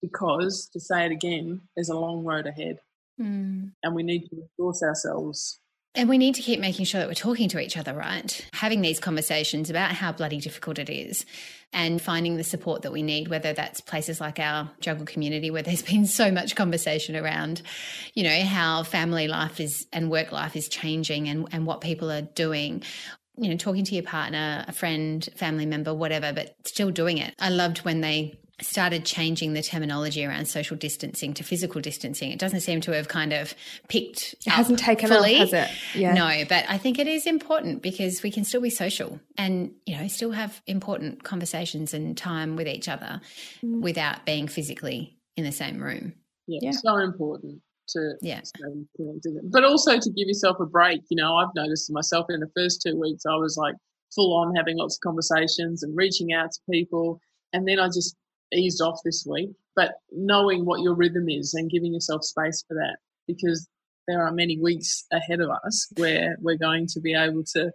Because 0.01 0.69
to 0.73 0.79
say 0.79 1.05
it 1.05 1.11
again, 1.11 1.61
there's 1.75 1.89
a 1.89 1.97
long 1.97 2.23
road 2.23 2.45
ahead. 2.45 2.79
Mm. 3.19 3.71
And 3.81 3.95
we 3.95 4.03
need 4.03 4.29
to 4.29 4.47
resource 4.57 4.83
ourselves. 4.83 5.59
And 5.95 6.09
we 6.09 6.17
need 6.17 6.35
to 6.35 6.41
keep 6.41 6.59
making 6.59 6.85
sure 6.85 6.99
that 6.99 7.07
we're 7.07 7.13
talking 7.13 7.49
to 7.49 7.59
each 7.59 7.77
other, 7.77 7.93
right? 7.93 8.45
Having 8.53 8.81
these 8.81 8.99
conversations 8.99 9.69
about 9.69 9.91
how 9.91 10.11
bloody 10.11 10.39
difficult 10.39 10.79
it 10.79 10.89
is 10.89 11.23
and 11.71 12.01
finding 12.01 12.35
the 12.35 12.43
support 12.43 12.81
that 12.81 12.91
we 12.91 13.03
need, 13.03 13.27
whether 13.27 13.53
that's 13.53 13.79
places 13.79 14.19
like 14.19 14.39
our 14.39 14.71
juggle 14.79 15.05
community 15.05 15.51
where 15.51 15.61
there's 15.61 15.81
been 15.91 16.07
so 16.07 16.31
much 16.31 16.55
conversation 16.55 17.15
around, 17.15 17.61
you 18.15 18.23
know, 18.23 18.41
how 18.41 18.81
family 18.81 19.27
life 19.27 19.59
is 19.59 19.85
and 19.93 20.09
work 20.09 20.31
life 20.31 20.55
is 20.55 20.67
changing 20.67 21.29
and, 21.29 21.47
and 21.51 21.67
what 21.67 21.79
people 21.79 22.11
are 22.11 22.23
doing, 22.23 22.81
you 23.35 23.49
know, 23.49 23.57
talking 23.57 23.83
to 23.85 23.95
your 23.95 24.03
partner, 24.03 24.63
a 24.67 24.71
friend, 24.71 25.27
family 25.35 25.65
member, 25.65 25.93
whatever, 25.93 26.33
but 26.33 26.55
still 26.65 26.91
doing 26.91 27.17
it. 27.17 27.33
I 27.39 27.49
loved 27.49 27.79
when 27.79 28.01
they 28.01 28.39
started 28.61 29.03
changing 29.03 29.53
the 29.53 29.63
terminology 29.63 30.23
around 30.23 30.47
social 30.47 30.77
distancing 30.77 31.33
to 31.33 31.43
physical 31.43 31.81
distancing. 31.81 32.31
It 32.31 32.39
doesn't 32.39 32.61
seem 32.61 32.81
to 32.81 32.91
have 32.91 33.07
kind 33.07 33.33
of 33.33 33.55
picked. 33.87 34.35
It 34.45 34.51
hasn't 34.51 34.79
taken 34.79 35.09
fully. 35.09 35.35
off, 35.35 35.51
has 35.51 35.69
it? 35.69 35.99
Yeah. 35.99 36.13
No, 36.13 36.45
but 36.47 36.65
I 36.69 36.77
think 36.77 36.99
it 36.99 37.07
is 37.07 37.25
important 37.25 37.81
because 37.81 38.21
we 38.21 38.31
can 38.31 38.43
still 38.43 38.61
be 38.61 38.69
social 38.69 39.19
and 39.37 39.71
you 39.85 39.97
know 39.97 40.07
still 40.07 40.31
have 40.31 40.61
important 40.67 41.23
conversations 41.23 41.93
and 41.93 42.15
time 42.15 42.55
with 42.55 42.67
each 42.67 42.87
other 42.87 43.21
mm. 43.63 43.81
without 43.81 44.25
being 44.25 44.47
physically 44.47 45.17
in 45.35 45.43
the 45.43 45.51
same 45.51 45.81
room. 45.81 46.13
Yeah, 46.47 46.59
yeah. 46.61 46.71
so 46.71 46.97
important 46.97 47.61
to 47.89 48.13
yeah. 48.21 48.41
But 49.51 49.63
also 49.63 49.99
to 49.99 50.09
give 50.09 50.27
yourself 50.27 50.57
a 50.59 50.65
break. 50.65 51.01
You 51.09 51.17
know, 51.17 51.35
I've 51.37 51.53
noticed 51.55 51.91
myself 51.91 52.27
in 52.29 52.39
the 52.39 52.51
first 52.55 52.81
two 52.85 52.99
weeks, 52.99 53.23
I 53.25 53.35
was 53.35 53.57
like 53.57 53.75
full 54.15 54.35
on 54.35 54.55
having 54.55 54.77
lots 54.77 54.97
of 54.97 55.01
conversations 55.01 55.83
and 55.83 55.95
reaching 55.95 56.33
out 56.33 56.51
to 56.51 56.59
people. 56.71 57.19
And 57.51 57.67
then 57.67 57.79
I 57.79 57.87
just 57.87 58.15
eased 58.53 58.81
off 58.81 58.99
this 59.03 59.25
week. 59.27 59.49
But 59.75 59.93
knowing 60.11 60.65
what 60.65 60.81
your 60.81 60.95
rhythm 60.95 61.29
is 61.29 61.53
and 61.53 61.69
giving 61.69 61.93
yourself 61.93 62.23
space 62.23 62.63
for 62.67 62.75
that, 62.75 62.97
because 63.27 63.67
there 64.07 64.23
are 64.23 64.31
many 64.31 64.59
weeks 64.59 65.05
ahead 65.11 65.39
of 65.39 65.49
us 65.49 65.87
where 65.97 66.37
we're 66.41 66.57
going 66.57 66.87
to 66.93 66.99
be 66.99 67.15
able 67.15 67.43
to 67.55 67.71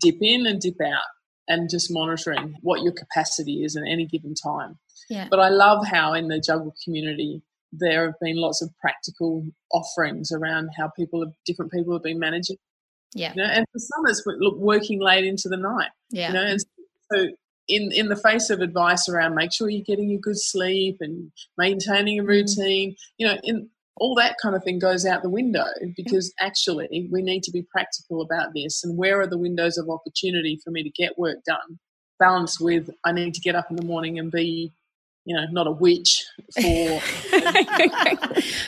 dip 0.00 0.16
in 0.20 0.46
and 0.46 0.60
dip 0.60 0.80
out 0.80 1.02
and 1.48 1.68
just 1.70 1.88
monitoring 1.90 2.54
what 2.60 2.82
your 2.82 2.92
capacity 2.92 3.64
is 3.64 3.76
at 3.76 3.82
any 3.90 4.06
given 4.06 4.34
time. 4.34 4.78
Yeah. 5.10 5.26
But 5.30 5.40
I 5.40 5.48
love 5.48 5.84
how 5.86 6.14
in 6.14 6.28
the 6.28 6.40
juggle 6.40 6.74
community 6.84 7.42
there 7.72 8.06
have 8.06 8.14
been 8.20 8.36
lots 8.36 8.62
of 8.62 8.70
practical 8.80 9.44
offerings 9.72 10.30
around 10.30 10.70
how 10.76 10.88
people 10.88 11.24
have 11.24 11.32
different 11.46 11.72
people 11.72 11.94
have 11.94 12.02
been 12.02 12.18
managing. 12.18 12.56
Yeah. 13.14 13.32
You 13.34 13.42
know, 13.42 13.48
and 13.48 13.66
for 13.72 13.78
some 13.78 14.06
it's 14.06 14.22
look 14.26 14.56
working 14.56 15.00
late 15.00 15.24
into 15.24 15.48
the 15.48 15.56
night. 15.56 15.90
Yeah. 16.10 16.28
You 16.28 16.34
know, 16.34 16.42
and 16.42 16.60
so 17.10 17.28
in 17.68 17.92
in 17.92 18.08
the 18.08 18.16
face 18.16 18.50
of 18.50 18.60
advice 18.60 19.08
around 19.08 19.34
make 19.34 19.52
sure 19.52 19.68
you're 19.68 19.84
getting 19.84 20.12
a 20.12 20.18
good 20.18 20.38
sleep 20.38 20.98
and 21.00 21.30
maintaining 21.56 22.18
a 22.18 22.22
mm. 22.22 22.28
routine, 22.28 22.96
you 23.18 23.26
know, 23.26 23.38
in 23.42 23.68
all 23.96 24.14
that 24.14 24.36
kind 24.42 24.54
of 24.54 24.64
thing 24.64 24.78
goes 24.78 25.04
out 25.04 25.22
the 25.22 25.28
window 25.28 25.66
because 25.96 26.32
actually 26.40 27.08
we 27.12 27.22
need 27.22 27.42
to 27.42 27.50
be 27.50 27.62
practical 27.70 28.22
about 28.22 28.54
this 28.54 28.82
and 28.82 28.96
where 28.96 29.20
are 29.20 29.26
the 29.26 29.38
windows 29.38 29.76
of 29.76 29.90
opportunity 29.90 30.58
for 30.64 30.70
me 30.70 30.82
to 30.82 30.90
get 30.90 31.18
work 31.18 31.36
done 31.46 31.78
balanced 32.18 32.60
with 32.60 32.88
I 33.04 33.12
need 33.12 33.34
to 33.34 33.40
get 33.40 33.54
up 33.54 33.66
in 33.70 33.76
the 33.76 33.84
morning 33.84 34.18
and 34.18 34.30
be 34.30 34.72
you 35.24 35.36
know, 35.36 35.44
not 35.50 35.66
a 35.66 35.70
witch 35.70 36.24
for. 36.54 36.60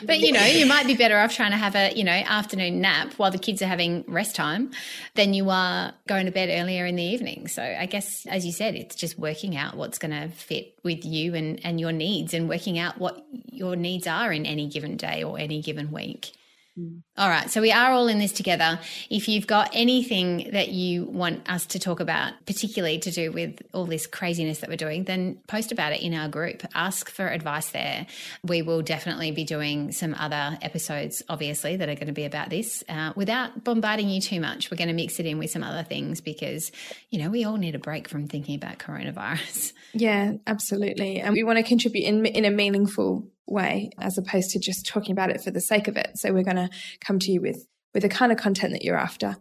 but 0.05 0.21
you 0.21 0.33
know, 0.33 0.45
you 0.45 0.67
might 0.67 0.87
be 0.87 0.95
better 0.95 1.19
off 1.19 1.35
trying 1.35 1.51
to 1.51 1.57
have 1.57 1.75
a 1.75 1.93
you 1.95 2.05
know 2.05 2.12
afternoon 2.12 2.81
nap 2.81 3.12
while 3.14 3.31
the 3.31 3.38
kids 3.38 3.61
are 3.62 3.67
having 3.67 4.05
rest 4.07 4.37
time, 4.37 4.71
than 5.14 5.35
you 5.35 5.51
are 5.51 5.93
going 6.07 6.27
to 6.27 6.33
bed 6.33 6.49
earlier 6.51 6.87
in 6.87 6.97
the 6.97 7.03
evening. 7.03 7.49
So 7.49 7.62
I 7.62 7.87
guess, 7.87 8.27
as 8.27 8.47
you 8.47 8.53
said, 8.53 8.75
it's 8.75 8.95
just 8.95 9.19
working 9.19 9.57
out 9.57 9.77
what's 9.77 9.99
going 9.99 10.12
to 10.12 10.29
fit 10.29 10.79
with 10.83 11.05
you 11.05 11.35
and 11.35 11.61
and 11.64 11.81
your 11.81 11.93
needs, 11.93 12.35
and 12.35 12.49
working 12.49 12.79
out 12.79 12.99
what 12.99 13.25
your 13.51 13.75
needs 13.75 14.07
are 14.07 14.33
in 14.33 14.47
any 14.47 14.69
given 14.69 14.97
day 14.97 15.25
or 15.25 15.38
any 15.38 15.61
given 15.61 15.90
week. 15.90 16.33
Mm. 16.78 17.02
All 17.16 17.28
right. 17.28 17.48
So 17.50 17.60
we 17.60 17.70
are 17.70 17.92
all 17.92 18.08
in 18.08 18.18
this 18.18 18.32
together. 18.32 18.80
If 19.08 19.28
you've 19.28 19.46
got 19.46 19.70
anything 19.72 20.50
that 20.52 20.70
you 20.70 21.04
want 21.04 21.48
us 21.48 21.66
to 21.66 21.78
talk 21.78 22.00
about, 22.00 22.32
particularly 22.46 22.98
to 23.00 23.10
do 23.12 23.30
with 23.30 23.60
all 23.72 23.87
this 23.87 24.06
craziness 24.06 24.58
that 24.58 24.68
we're 24.68 24.76
doing, 24.76 25.04
then 25.04 25.38
post 25.46 25.70
about 25.70 25.92
it 25.92 26.02
in 26.02 26.14
our 26.14 26.28
group. 26.28 26.64
Ask 26.74 27.10
for 27.10 27.28
advice 27.28 27.70
there. 27.70 28.06
We 28.42 28.62
will 28.62 28.82
definitely 28.82 29.30
be 29.30 29.44
doing 29.44 29.92
some 29.92 30.14
other 30.18 30.58
episodes, 30.62 31.22
obviously, 31.28 31.76
that 31.76 31.88
are 31.88 31.94
going 31.94 32.08
to 32.08 32.12
be 32.12 32.24
about 32.24 32.50
this 32.50 32.82
uh, 32.88 33.12
without 33.14 33.62
bombarding 33.62 34.08
you 34.08 34.20
too 34.20 34.40
much. 34.40 34.70
We're 34.70 34.76
going 34.76 34.88
to 34.88 34.94
mix 34.94 35.20
it 35.20 35.26
in 35.26 35.38
with 35.38 35.50
some 35.50 35.62
other 35.62 35.84
things 35.84 36.20
because, 36.20 36.72
you 37.10 37.22
know, 37.22 37.30
we 37.30 37.44
all 37.44 37.56
need 37.56 37.76
a 37.76 37.78
break 37.78 38.08
from 38.08 38.26
thinking 38.26 38.56
about 38.56 38.78
coronavirus. 38.78 39.72
Yeah, 39.92 40.32
absolutely. 40.46 41.20
And 41.20 41.34
we 41.34 41.44
want 41.44 41.58
to 41.58 41.62
contribute 41.62 42.04
in, 42.04 42.26
in 42.26 42.44
a 42.44 42.50
meaningful 42.50 43.28
way 43.46 43.90
as 43.98 44.18
opposed 44.18 44.50
to 44.50 44.59
just 44.59 44.87
talking 44.87 45.12
about 45.12 45.30
it 45.30 45.42
for 45.42 45.50
the 45.50 45.61
sake 45.61 45.88
of 45.88 45.96
it. 45.96 46.18
So 46.18 46.33
we're 46.33 46.44
going 46.44 46.57
to 46.57 46.70
come 47.00 47.18
to 47.20 47.33
you 47.33 47.40
with 47.40 47.66
with 47.92 48.02
the 48.02 48.09
kind 48.09 48.33
of 48.33 48.38
content 48.38 48.72
that 48.72 48.85
you're 48.85 48.98
after. 48.98 49.37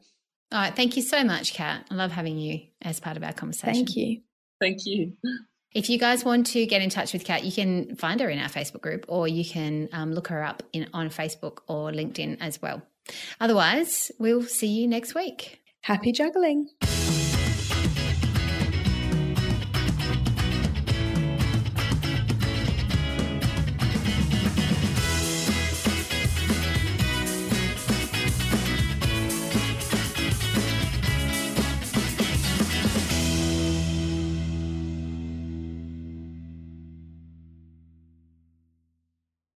All 0.51 0.59
right. 0.59 0.75
Thank 0.75 0.95
you 0.95 1.01
so 1.01 1.23
much, 1.23 1.53
Kat. 1.53 1.87
I 1.89 1.95
love 1.95 2.11
having 2.11 2.37
you 2.37 2.61
as 2.81 2.99
part 2.99 3.17
of 3.17 3.23
our 3.23 3.33
conversation. 3.33 3.73
Thank 3.73 3.95
you. 3.95 4.21
Thank 4.61 4.85
you. 4.85 5.13
If 5.73 5.89
you 5.89 5.97
guys 5.97 6.23
want 6.23 6.45
to 6.47 6.65
get 6.67 6.83
in 6.83 6.91
touch 6.91 7.13
with 7.13 7.25
Kat, 7.25 7.43
you 7.43 7.51
can 7.51 7.95
find 7.95 8.19
her 8.21 8.29
in 8.29 8.37
our 8.37 8.49
Facebook 8.49 8.81
group 8.81 9.05
or 9.07 9.27
you 9.27 9.43
can 9.43 9.89
um, 9.91 10.13
look 10.13 10.27
her 10.27 10.43
up 10.43 10.61
in, 10.71 10.87
on 10.93 11.09
Facebook 11.09 11.59
or 11.67 11.91
LinkedIn 11.91 12.37
as 12.39 12.61
well. 12.61 12.83
Otherwise, 13.39 14.11
we'll 14.19 14.43
see 14.43 14.67
you 14.67 14.87
next 14.87 15.15
week. 15.15 15.61
Happy 15.81 16.11
juggling. 16.11 16.69